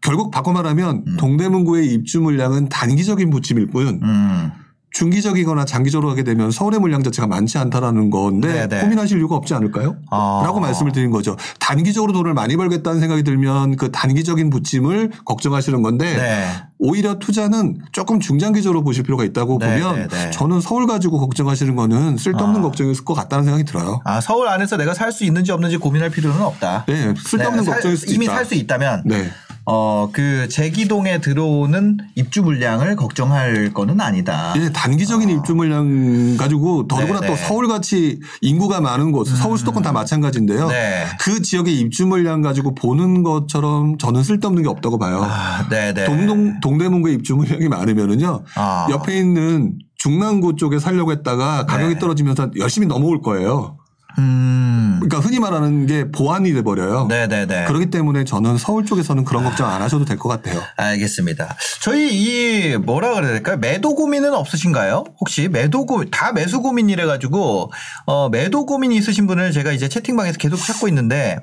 [0.00, 1.16] 결국 바꿔 말하면 음.
[1.16, 4.52] 동대문구의 입주 물량은 단기적인 부침일 뿐 음.
[4.92, 8.80] 중기적이거나 장기적으로 하게 되면 서울의 물량 자체가 많지 않다라는 건데 네, 네.
[8.82, 9.96] 고민하실 이유가 없지 않을까요?
[10.10, 10.42] 아.
[10.44, 11.36] 라고 말씀을 드린 거죠.
[11.58, 16.46] 단기적으로 돈을 많이 벌겠다는 생각이 들면 그 단기적인 부침을 걱정하시는 건데 네.
[16.78, 20.30] 오히려 투자는 조금 중장기적으로 보실 필요가 있다고 네, 보면 네, 네.
[20.30, 22.62] 저는 서울 가지고 걱정하시는 거는 쓸데없는 아.
[22.62, 24.00] 걱정일 것 같다는 생각이 들어요.
[24.04, 26.84] 아, 서울 안에서 내가 살 수 있는지 없는지 고민할 필요는 없다.
[26.88, 28.34] 네, 쓸데없는 네, 살- 걱정일 수도 이미 있다.
[28.34, 29.30] 살수 있다면 네.
[29.64, 34.54] 어, 그 제기동에 들어오는 입주 물량을 걱정할 거는 아니다.
[34.56, 37.20] 예, 단기적인 입주 물량 가지고 더더구나 아.
[37.20, 37.38] 네, 또 네.
[37.38, 40.68] 서울같이 인구가 많은 곳, 서울 수도권 다 마찬가지인데요.
[40.68, 41.06] 네.
[41.20, 45.22] 그 지역의 입주 물량 가지고 보는 것처럼 저는 쓸데없는 게 없다고 봐요.
[45.22, 46.04] 아, 네, 네.
[46.06, 48.44] 동동 동대문구의 입주 물량이 많으면은요.
[48.56, 48.88] 아.
[48.90, 52.00] 옆에 있는 중랑구 쪽에 살려고 했다가 가격이 네.
[52.00, 53.76] 떨어지면서 열심히 넘어올 거예요.
[54.18, 54.98] 음.
[55.00, 57.06] 그러니까 흔히 말하는 게 보완이 돼 버려요.
[57.08, 57.64] 네, 네, 네.
[57.64, 60.60] 그렇기 때문에 저는 서울 쪽에서는 그런 걱정 안 하셔도 될 것 같아요.
[60.76, 61.56] 알겠습니다.
[61.80, 63.56] 저희 이 뭐라 그래야 될까요?
[63.56, 65.04] 매도 고민은 없으신가요?
[65.20, 67.72] 혹시 매도 고민 다 매수 고민이래 가지고
[68.06, 71.38] 어 매도 고민이 있으신 분을 제가 이제 채팅방에서 계속 찾고 있는데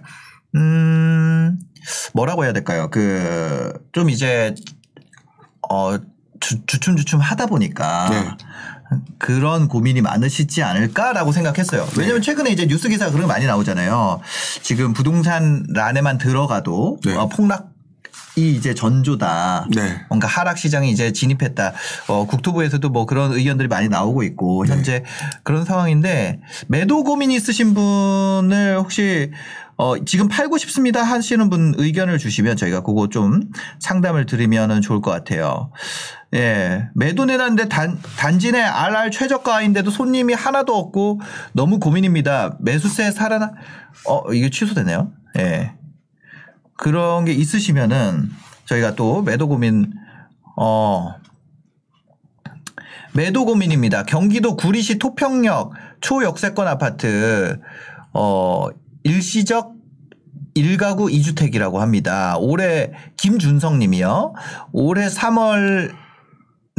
[0.56, 1.60] 음
[2.14, 2.90] 뭐라고 해야 될까요?
[2.90, 4.54] 그 좀 이제
[5.70, 5.98] 어
[6.40, 8.32] 주, 주춤주춤 하다 보니까 네.
[9.18, 11.86] 그런 고민이 많으시지 않을까라고 생각했어요.
[11.86, 11.92] 네.
[11.98, 14.20] 왜냐면 최근에 이제 뉴스 기사 그런 거 많이 나오잖아요.
[14.62, 17.16] 지금 부동산 란에만 들어가도 네.
[17.16, 17.70] 어, 폭락
[18.36, 19.68] 이 이제 전조다.
[19.76, 20.02] 네.
[20.08, 21.74] 뭔가 하락 시장이 이제 진입했다.
[22.08, 24.74] 어, 국토부에서도 뭐 그런 의견들이 많이 나오고 있고 네.
[24.74, 25.04] 현재
[25.44, 29.32] 그런 상황인데 매도 고민 있으신 분을 혹시
[29.76, 33.42] 어, 지금 팔고 싶습니다 하시는 분 의견을 주시면 저희가 그거 좀
[33.80, 35.72] 상담을 드리면 좋을 것 같아요.
[36.36, 36.90] 예.
[36.94, 41.22] 매도 내놨는데 단, 단지 내 RR 최저가인데도 손님이 하나도 없고
[41.54, 42.58] 너무 고민입니다.
[42.60, 43.54] 매수세 살아나,
[44.06, 45.12] 어, 이게 취소되네요.
[45.40, 45.74] 예.
[46.78, 48.30] 그런 게 있으시면은
[48.66, 49.92] 저희가 또 매도 고민,
[50.56, 51.16] 어,
[53.14, 54.04] 매도 고민입니다.
[54.04, 57.60] 경기도 구리시 토평역 초역세권 아파트,
[58.14, 58.68] 어,
[59.04, 59.74] 일시적
[60.56, 62.36] 1가구 2주택이라고 합니다.
[62.38, 64.34] 올해 김준성 님이요.
[64.72, 65.94] 올해 3월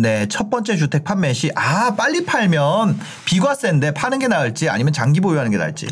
[0.00, 5.20] 네, 첫 번째 주택 판매 시, 아, 빨리 팔면 비과세인데 파는 게 나을지 아니면 장기
[5.20, 5.88] 보유하는 게 나을지.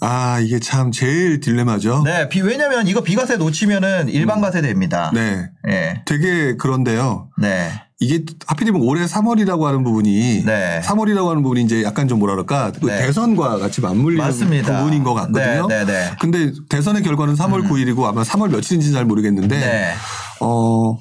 [0.00, 2.02] 아 이게 참 제일 딜레마죠.
[2.04, 5.10] 네, 비, 왜냐면 이거 비과세 놓치면은 일반 과세 됩니다.
[5.12, 5.50] 네.
[5.64, 6.02] 네.
[6.06, 7.30] 되게 그런데요.
[7.36, 7.72] 네.
[8.00, 10.80] 이게 하필이면 올해 3월이라고 하는 부분이 네.
[10.84, 12.98] 3월이라고 하는 부분이 이제 약간 좀 뭐라 그럴까 그 네.
[12.98, 14.78] 대선과 같이 맞물리는 맞습니다.
[14.78, 15.66] 부분인 것 같거든요.
[15.66, 16.10] 네, 네, 네.
[16.20, 19.94] 근데 대선의 결과는 3월 9일이고 아마 3월 며칠인지 잘 모르겠는데 네.
[20.40, 20.96] 어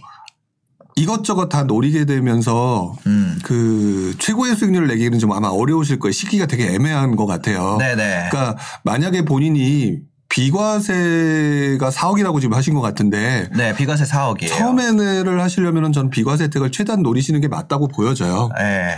[0.98, 3.40] 이것저것 다 노리게 되면서 음.
[3.44, 6.12] 그 최고의 수익률을 내기는 좀 아마 어려우실 거예요.
[6.12, 7.78] 시기가 되게 애매한 것 같아요.
[7.78, 8.30] 네네.
[8.32, 14.48] 그러니까 만약에 본인이 비과세가 4억이라고 지금 하신 것 같은데 네, 비과세 4억이에요.
[14.50, 18.50] 처음에를 하시려면 전 비과세 혜택을 최대한 노리시는 게 맞다고 보여져요.
[18.58, 18.98] 네.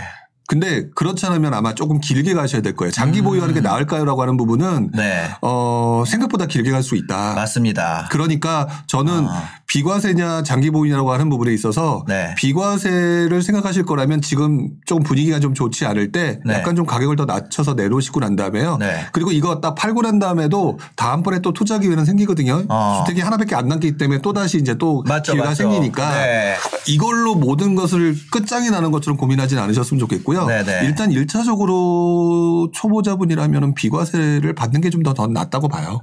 [0.50, 2.90] 근데 그렇지 않으면 아마 조금 길게 가셔야 될 거예요.
[2.90, 4.90] 장기 보유하는 게 나을까요라고 하는 부분은 음.
[4.92, 5.30] 네.
[5.42, 7.34] 어 생각보다 길게 갈 수 있다.
[7.34, 8.08] 맞습니다.
[8.10, 9.44] 그러니까 저는 아.
[9.66, 12.34] 비과세냐 장기 보유냐라고 하는 부분에 있어서 네.
[12.36, 16.54] 비과세를 생각하실 거라면 지금 조금 분위기가 좀 좋지 않을 때 네.
[16.54, 18.78] 약간 좀 가격을 더 낮춰서 내놓으시고 난 다음에요.
[18.78, 19.06] 네.
[19.12, 22.64] 그리고 이거 딱 팔고 난 다음에도 다음번에 또 투자 기회는 생기거든요.
[22.68, 23.04] 어.
[23.06, 25.62] 주택이 하나밖에 안 남기 때문에 또 다시 이제 또 맞죠, 기회가 맞죠.
[25.62, 26.56] 생기니까 네.
[26.88, 30.39] 이걸로 모든 것을 끝장이 나는 것처럼 고민하진 않으셨으면 좋겠고요.
[30.46, 30.86] 네네.
[30.86, 36.00] 일단 일차적으로 초보자분이라면 비과세를 받는 게 좀 더 더 낫다고 봐요.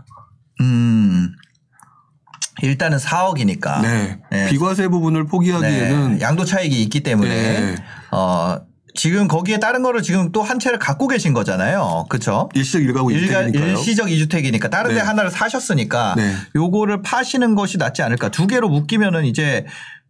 [0.61, 1.29] 음.
[2.63, 3.81] 일단은 4억이니까.
[3.81, 4.19] 네.
[4.31, 4.49] 네.
[4.49, 6.21] 비과세 부분을 포기하기에는 네.
[6.21, 7.29] 양도 차익이 있기 때문에
[7.61, 7.75] 네.
[8.11, 8.57] 어
[8.95, 12.05] 지금 거기에 다른 거를 지금 또 한 채를 갖고 계신 거잖아요.
[12.09, 12.49] 그렇죠?
[12.55, 13.71] 일시적 일가구 일가, 이주택이니까요.
[13.77, 15.01] 일시적 이주택이니까 다른 데 네.
[15.01, 16.33] 하나를 사셨으니까 네.
[16.55, 18.29] 요거를 파시는 것이 낫지 않을까.
[18.29, 19.65] 두 개로 묶이면은 이제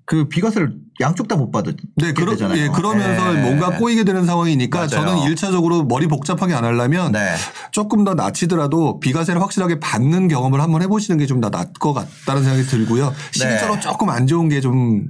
[0.06, 2.60] 그 비과세를 양쪽 다 못 받을 네, 그러, 되잖아요.
[2.60, 3.42] 예, 그러면서 네.
[3.44, 4.90] 뭔가 꼬이게 되는 상황이니까 맞아요.
[4.90, 7.36] 저는 일차적으로 머리 복잡하게 안 하려면 네.
[7.72, 12.64] 조금 더 낮추더라도 비과세를 확실하게 받는 경험을 한번 해보시는 게 좀더 나을 것 같다는 생각이
[12.68, 13.14] 들고요.
[13.32, 13.80] 실제로 네.
[13.82, 15.06] 조금 안 좋은 게좀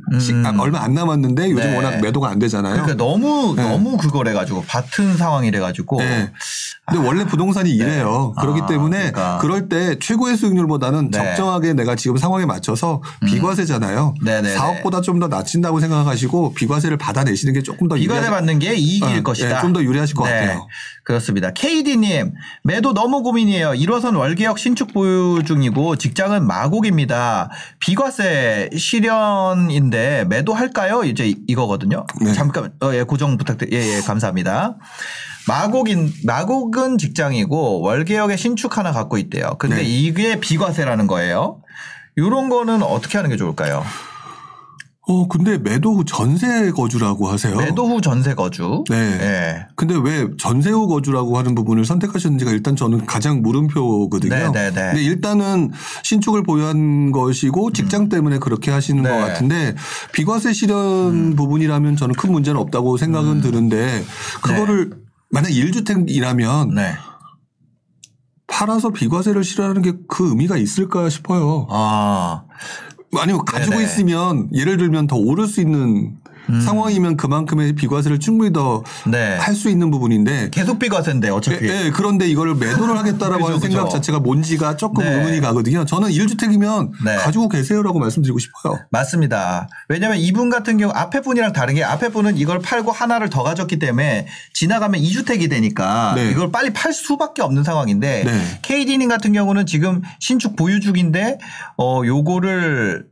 [0.59, 1.75] 얼마 안 남았는데 요즘 네.
[1.77, 2.73] 워낙 매도가 안 되잖아요.
[2.83, 6.31] 그러니까 너무 너무 그거래 가지고 같은 상황이래 가지고 네.
[6.85, 8.33] 근데 원래 부동산이 이래요.
[8.39, 9.37] 그렇기 아, 때문에 그러니까.
[9.39, 11.17] 그럴때 최고의 수익률보다는 네.
[11.17, 14.15] 적정하게 내가 지금 상황에 맞춰서 비과세잖아요.
[14.23, 14.55] 네네네.
[14.55, 19.23] 4억보다 좀 더 낮춘다고 생각하시고 비과세를 받아내시는 게 조금 더 비과세 받는 게 이익일 어,
[19.23, 19.57] 것이다.
[19.57, 20.67] 예, 좀더 유리하실 것 같아요.
[21.03, 21.51] 그렇습니다.
[21.51, 23.69] KD님, 매도 너무 고민이에요.
[23.71, 27.49] 1호선 월계역 신축 보유 중이고 직장은 마곡입니다.
[27.79, 31.03] 비과세 실현인데 매도할까요?
[31.03, 32.05] 이제 이거거든요.
[32.21, 32.33] 네.
[32.33, 34.77] 잠깐, 어, 예, 고정 부탁드려 예, 예, 감사합니다.
[35.47, 39.55] 마곡인, 마곡은 직장이고 월계역에 신축 하나 갖고 있대요.
[39.59, 39.83] 근데 네.
[39.83, 41.61] 이게 비과세라는 거예요.
[42.17, 43.85] 요런 거는 어떻게 하는 게 좋을까요?
[45.09, 47.55] 어, 근데 매도 후 전세 거주라고 하세요.
[47.55, 48.83] 매도 후 전세 거주.
[48.89, 48.95] 네.
[48.95, 49.67] 예.
[49.75, 54.35] 근데 왜 전세 후 거주라고 하는 부분을 선택하셨는지가 일단 저는 가장 물음표거든요.
[54.35, 54.81] 네, 네, 네.
[54.91, 55.71] 근데 일단은
[56.03, 59.09] 신축을 보유한 것이고 직장 때문에 그렇게 하시는 네.
[59.09, 59.15] 음.
[59.15, 59.75] 것 같은데
[60.11, 64.03] 비과세 실현 부분이라면 저는 큰 문제는 없다고 생각은 드는데
[64.41, 64.91] 그거를
[65.31, 66.95] 만약 1주택이라면 네.
[68.47, 71.67] 팔아서 비과세를 실현하는 게 그 의미가 있을까 싶어요.
[71.69, 72.43] 아.
[73.15, 73.83] 아니면 가지고 네네.
[73.85, 76.17] 있으면 예를 들면 더 오를 수 있는
[76.63, 78.83] 상황이면 그만큼의 비과세를 충분히 더
[79.39, 79.71] 할수 네.
[79.71, 81.67] 있는 부분인데 계속 비과세인데 어차피.
[81.67, 83.97] 예, 예, 그런데 이거를 매도를 하겠다라고 하는 그죠, 생각 그죠.
[83.97, 85.13] 자체가 뭔지가 조금 네.
[85.13, 85.85] 의문이 가거든요.
[85.85, 87.15] 저는 1주택이면 네.
[87.15, 88.79] 가지고 계세요라고 말씀드리고 싶어요.
[88.91, 89.67] 맞습니다.
[89.89, 93.79] 왜냐하면 이분 같은 경우 앞에 분이랑 다른 게 앞에 분은 이걸 팔고 하나를 더 가졌기
[93.79, 96.31] 때문에 지나가면 2주택이 되니까 네.
[96.31, 98.59] 이걸 빨리 팔 수밖에 없는 상황인데 네.
[98.61, 101.37] KD님 같은 경우는 지금 신축 보유 중인데
[101.77, 103.05] 어 요거를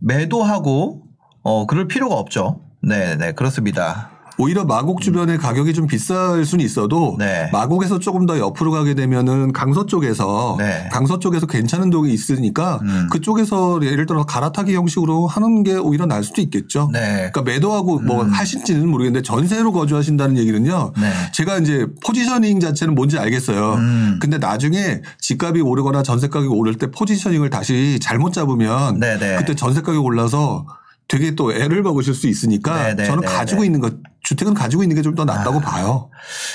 [0.00, 1.02] 매도하고
[1.42, 2.63] 어 그럴 필요가 없죠.
[2.86, 4.10] 네, 네, 그렇습니다.
[4.36, 7.18] 오히려 마곡 주변의 가격이 좀 비쌀 수는 있어도 음.
[7.18, 7.48] 네.
[7.52, 10.88] 마곡에서 조금 더 옆으로 가게 되면은 강서 쪽에서 네.
[10.90, 13.08] 강서 쪽에서 괜찮은 동이 있으니까 음.
[13.10, 16.90] 그쪽에서 예를 들어 갈아타기 형식으로 하는 게 오히려 나을 수도 있겠죠.
[16.92, 17.30] 네.
[17.32, 20.92] 그러니까 매도하고 뭐 하실지는 모르겠는데 전세로 거주하신다는 얘기는요.
[20.96, 21.12] 네.
[21.32, 23.74] 제가 이제 포지셔닝 자체는 뭔지 알겠어요.
[23.74, 24.18] 음.
[24.20, 29.36] 근데 나중에 집값이 오르거나 전세 가격이 오를 때 포지셔닝을 다시 잘못 잡으면 네네.
[29.36, 30.66] 그때 전세 가격 올라서
[31.14, 33.32] 되게 또 애를 먹으실 수 있으니까 네네, 저는 네네.
[33.32, 33.94] 가지고 있는 것
[34.24, 36.10] 주택은 가지고 있는 게 좀 더 낫다고 봐요.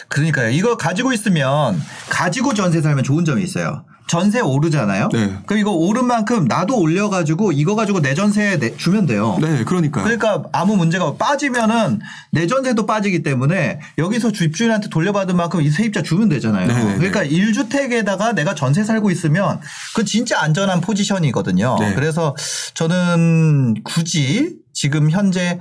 [0.10, 0.50] 그러니까요.
[0.50, 3.86] 이거 가지고 있으면 가지고 전세 살면 좋은 점이 있어요.
[4.08, 5.10] 전세 오르잖아요.
[5.14, 5.38] 네.
[5.46, 9.38] 그럼 이거 오른 만큼 나도 올려가지고 이거 가지고 내 전세 내- 주면 돼요.
[9.40, 10.04] 네, 그러니까요.
[10.04, 12.00] 그러니까 아무 문제가 없- 빠지면은
[12.32, 16.66] 내 전세도 빠지기 때문에 여기서 집주인한테 돌려받은 만큼 이 세입자 주면 되잖아요.
[16.66, 16.96] 네네네.
[16.96, 19.62] 그러니까 1주택에다가 내가 전세 살고 있으면
[19.96, 21.78] 그 진짜 안전한 포지션이거든요.
[21.80, 21.94] 네.
[21.94, 22.36] 그래서
[22.74, 25.60] 저는 굳이 지금 현재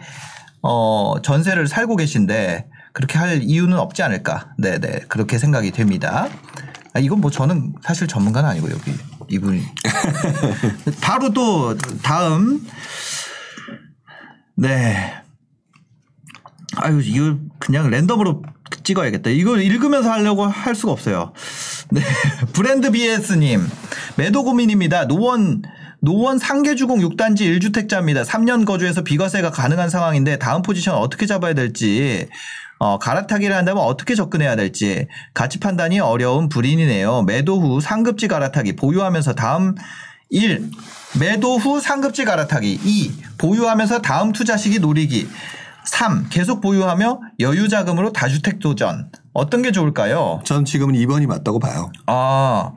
[0.63, 4.55] 어 전세를 살고 계신데 그렇게 할 이유는 없지 않을까.
[4.59, 5.01] 네 네.
[5.09, 6.29] 그렇게 생각이 됩니다.
[6.95, 8.93] 아, 이건 뭐 저는 사실 전문가는 아니고 여기
[9.29, 9.63] 이분이.
[11.01, 12.67] 바로 또 다음
[14.59, 15.15] 네.
[16.77, 18.43] 아유, 이거 그냥 랜덤으로
[18.83, 19.31] 찍어야겠다.
[19.31, 21.33] 이거 읽으면서 하려고 할 수가 없어요.
[21.91, 22.01] 네.
[22.53, 23.69] 브랜드 BS님.
[24.17, 25.07] 매도 고민입니다.
[25.07, 25.63] 노원,
[26.01, 28.25] 노원 상계주공 6단지 1주택자입니다.
[28.25, 32.29] 3년 거주해서 비과세가 가능한 상황인데 다음 포지션 어떻게 잡아야 될지,
[32.79, 37.23] 어, 갈아타기를 한다면 어떻게 접근해야 될지, 가치 판단이 어려운 불인이네요.
[37.23, 39.75] 매도 후 상급지 갈아타기, 보유하면서 다음
[40.31, 40.71] 1.
[41.19, 42.81] 매도 후 상급지 갈아타기.
[42.85, 43.13] 2.
[43.39, 45.29] 보유하면서 다음 투자 시기 노리기.
[45.85, 46.29] 3.
[46.29, 49.11] 계속 보유하며 여유 자금으로 다주택 도전.
[49.33, 50.41] 어떤 게 좋을까요?
[50.45, 51.91] 전 지금은 2번이 맞다고 봐요.
[52.07, 52.73] 아,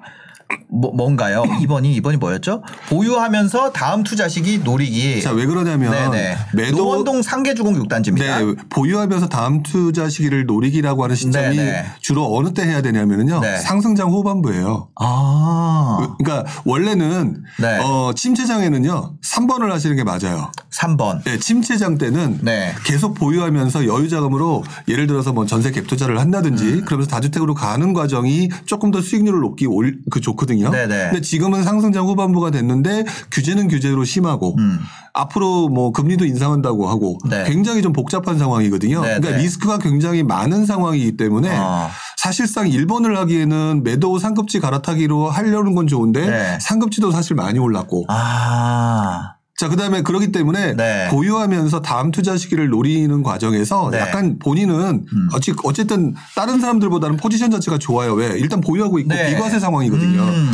[0.70, 1.44] 뭐, 뭔가요?
[1.44, 2.64] 2번이, 2번이 뭐였죠?
[2.88, 5.22] 보유하면서 다음 투자 시기 노리기.
[5.22, 6.38] 자, 왜 그러냐면 네네.
[6.54, 8.20] 매도 노원동 상계주공 6단지입니다.
[8.20, 11.86] 네, 보유하면서 다음 투자 시기를 노리기라고 하는 시점이 네네.
[12.00, 13.42] 주로 어느 때 해야 되냐면요.
[13.42, 13.58] 네.
[13.58, 14.90] 상승장 후반부예요.
[14.96, 17.80] 아, 그러니까 원래는 네.
[17.80, 19.18] 어, 침체장에는요.
[19.22, 20.52] 3번을 하시는 게 맞아요.
[20.72, 21.24] 3번.
[21.26, 22.74] 네, 침체장 때는 네.
[22.86, 26.86] 계속 보유하면서 여유 자금으로 예를 들어서 뭐 전세 갭 투자를 한다든지 음.
[26.86, 30.72] 그러면서 다주택으로 가는 과정이 조금 더 수익률을 높기 올, 그 좋 거든요.
[30.72, 31.10] 네네.
[31.12, 34.80] 근데 지금은 상승장 후반부가 됐는데 규제는 규제로 심하고 음.
[35.14, 37.44] 앞으로 뭐 금리도 인상한다고 하고 네.
[37.46, 39.02] 굉장히 좀 복잡한 상황이거든요.
[39.02, 39.20] 네네.
[39.20, 41.90] 그러니까 리스크가 굉장히 많은 상황이기 때문에 아.
[42.18, 46.58] 사실상 1번을 하기에는 매도 상급지 갈아타기로 하려는 건 좋은데 네.
[46.60, 49.36] 상급지도 사실 많이 올랐고 아.
[49.62, 51.08] 자, 그 다음에 그렇기 때문에 네.
[51.12, 54.00] 보유하면서 다음 투자 시기를 노리는 과정에서 네.
[54.00, 55.30] 약간 본인은 음.
[55.64, 58.14] 어쨌든 다른 사람들보다는 포지션 자체가 좋아요.
[58.14, 58.40] 왜?
[58.40, 59.30] 일단 보유하고 있고 네.
[59.30, 60.20] 비과세 상황이거든요.
[60.20, 60.52] 음.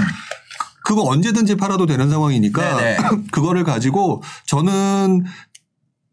[0.84, 2.98] 그거 언제든지 팔아도 되는 상황이니까 네네.
[3.32, 5.24] 그거를 가지고 저는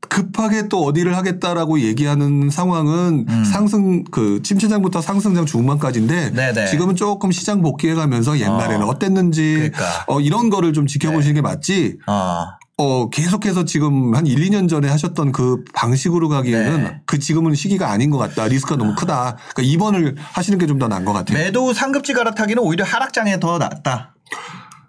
[0.09, 3.45] 급하게 또 어디를 하겠다라고 얘기하는 상황은 음.
[3.45, 6.67] 상승 그 침체장부터 상승장 중반까지인데 네네.
[6.67, 8.91] 지금은 조금 시장 복귀해 가면서 옛날에는 어.
[8.91, 8.99] 어.
[9.01, 10.05] 땠는지 그러니까.
[10.07, 12.47] 어, 이런 거를 좀 지켜보시는 게 맞지 어.
[12.77, 17.01] 어, 계속해서 지금 한 1, 2년 전에 하셨던 그 방식으로 가기에는 네.
[17.07, 18.49] 그 지금은 시기가 아닌 것 같다.
[18.49, 19.37] 리스크가 너무 크다.
[19.55, 21.39] 그러니까 2번을 하시는 게 좀 더 나은 것 같아요.
[21.39, 24.15] 매도 상급지 갈아타기는 오히려 하락장에 더 낫다.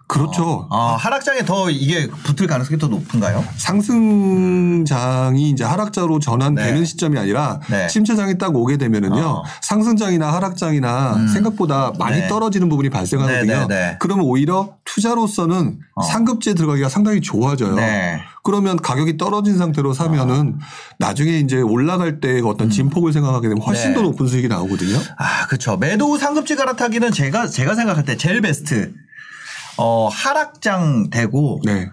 [0.06, 0.68] 그렇죠.
[0.70, 3.44] 어, 하락장에 더 이게 붙을 가능성이 더 높은가요?
[3.56, 6.84] 상승장이 이제 하락장으로 전환되는 네.
[6.84, 7.88] 시점이 아니라 네.
[7.88, 9.42] 침체장이 딱 오게 되면은요 어.
[9.62, 11.28] 상승장이나 하락장이나 음.
[11.28, 12.28] 생각보다 많이 네.
[12.28, 13.46] 떨어지는 부분이 발생하거든요.
[13.46, 13.96] 네, 네, 네.
[13.98, 16.02] 그러면 오히려 투자로서는 어.
[16.02, 17.74] 상급지에 들어가기가 상당히 좋아져요.
[17.74, 18.20] 네.
[18.44, 20.60] 그러면 가격이 떨어진 상태로 사면은
[21.00, 23.90] 나중에 이제 올라갈 때 어떤 진폭을 생각하게 되면 훨씬 음.
[23.90, 23.94] 네.
[23.96, 24.96] 더 높은 수익이 나오거든요.
[25.18, 25.76] 아, 그렇죠.
[25.76, 28.94] 매도 후 상급지 갈아타기는 제가 제가 생각할 때 제일 베스트.
[29.76, 31.88] 어, 하락장 되고 네.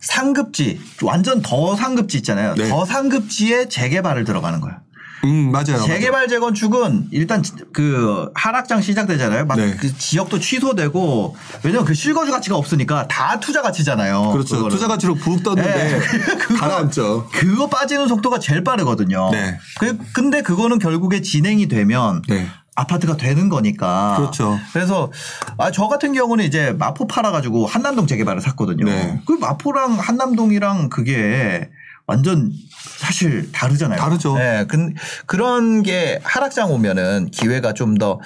[0.00, 2.54] 상급지 완전 더 상급지 있잖아요.
[2.54, 2.68] 네.
[2.68, 4.76] 더 상급지에 재개발을 들어가는 거예요.
[5.24, 5.82] 음, 맞아요.
[5.84, 9.46] 재개발 재건축은 일단 그 하락장 시작되잖아요.
[9.46, 9.74] 막 네.
[9.74, 11.34] 그 지역도 취소되고
[11.64, 14.30] 왜냐면 그 실거주 가치가 없으니까 다 투자 가치잖아요.
[14.30, 14.56] 그렇죠.
[14.56, 14.76] 그거는.
[14.76, 15.98] 투자 가치로 푹 떴는데 네.
[16.38, 17.28] 그거- 가라앉죠.
[17.32, 19.30] 그거 빠지는 속도가 제일 빠르거든요.
[19.32, 19.58] 네.
[19.80, 22.46] 그- 근데 그거는 결국에 진행이 되면 네.
[22.76, 24.14] 아파트가 되는 거니까.
[24.18, 24.58] 그렇죠.
[24.72, 25.10] 그래서
[25.58, 28.84] 아, 저 같은 경우는 이제 마포 팔아가지고 한남동 재개발을 샀거든요.
[28.84, 29.20] 네.
[29.26, 31.70] 그 마포랑 한남동이랑 그게
[32.06, 32.52] 완전
[33.00, 33.98] 사실 다르잖아요.
[33.98, 34.36] 다르죠.
[34.38, 34.90] 네, 그,
[35.26, 38.20] 그런 게 하락장 오면은 기회가 좀 더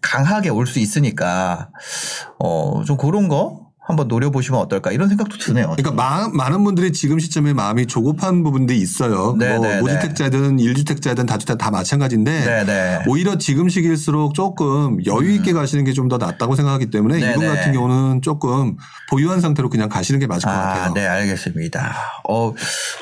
[0.00, 1.68] 강하게 올 수 있으니까
[2.38, 5.74] 어, 좀 그런 거 한번 노려보시면 어떨까 이런 생각도 드네요.
[5.76, 9.36] 그러니까 마- 많은 분들이 지금 시점에 마음이 조급한 부분들이 있어요.
[9.38, 9.80] 네, 뭐 네, 네.
[9.82, 13.02] 무주택자든 1주택자든 다주택 다 마찬가지인데 네네.
[13.06, 17.30] 오히려 지금 시기일수록 조금 여유 있게 가시는 게 좀 더 낫다고 생각하기 때문에 음.
[17.30, 18.76] 이분 같은 경우는 조금
[19.10, 20.94] 보유한 상태로 그냥 가시는 게 맞을 것 아, 같아요.
[20.94, 21.94] 네, 알겠습니다.
[22.28, 22.52] 어,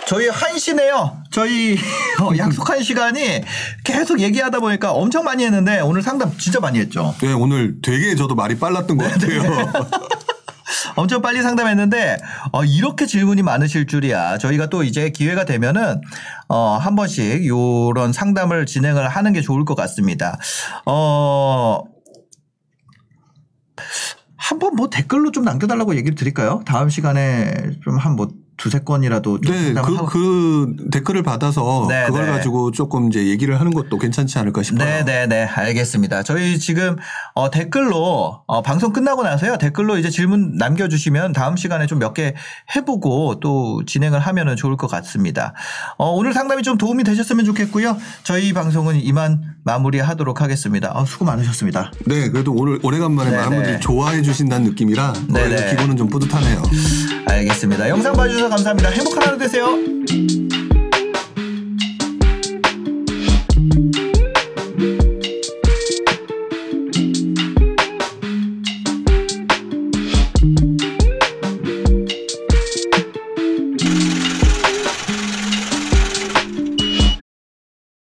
[0.06, 1.16] 저희 한시네요.
[1.30, 1.76] 저희
[2.20, 3.42] 어, 약속한 시간이
[3.84, 7.14] 계속 얘기하다 보니까 엄청 많이 했는데 오늘 상담 진짜 많이 했죠.
[7.22, 9.42] 네, 오늘 되게 저도 말이 빨랐던 것 같아요.
[10.96, 12.18] 엄청 빨리 상담했는데
[12.52, 14.38] 어, 이렇게 질문이 많으실 줄이야.
[14.38, 16.00] 저희가 또 이제 기회가 되면은
[16.48, 20.38] 어, 한 번씩 요런 상담을 진행을 하는 게 좋을 것 같습니다.
[20.86, 21.82] 어,
[24.36, 26.62] 한번 뭐 댓글로 좀 남겨달라고 얘기를 드릴까요?
[26.66, 27.54] 다음 시간에
[27.84, 28.28] 좀 한 뭐
[28.58, 32.32] 두세 건이라도 좀 네, 그, 그 댓글을 받아서 네, 그걸 네.
[32.32, 34.84] 가지고 조금 이제 얘기를 하는 것도 괜찮지 않을까 싶어요.
[34.84, 36.22] 네 네 네 알겠습니다.
[36.24, 36.96] 저희 지금
[37.34, 42.34] 어, 댓글로 어, 방송 끝나고 나서요 댓글로 이제 질문 남겨주시면 다음 시간에 좀 몇 개
[42.74, 45.54] 해보고 또 진행을 하면은 좋을 것 같습니다.
[45.96, 47.96] 어, 오늘 상담이 좀 도움이 되셨으면 좋겠고요.
[48.24, 50.90] 저희 방송은 이만 마무리하도록 하겠습니다.
[50.94, 51.92] 아, 수고 많으셨습니다.
[52.06, 53.42] 네, 그래도 오늘 오래간만에 네네.
[53.42, 55.48] 많은 분들이 좋아해 주신다는 느낌이라 네네.
[55.48, 56.62] 그래도 기분은 좀 뿌듯하네요.
[57.26, 57.88] 알겠습니다.
[57.88, 58.90] 영상 봐주셔서 감사합니다.
[58.90, 60.47] 행복한 하루 되세요.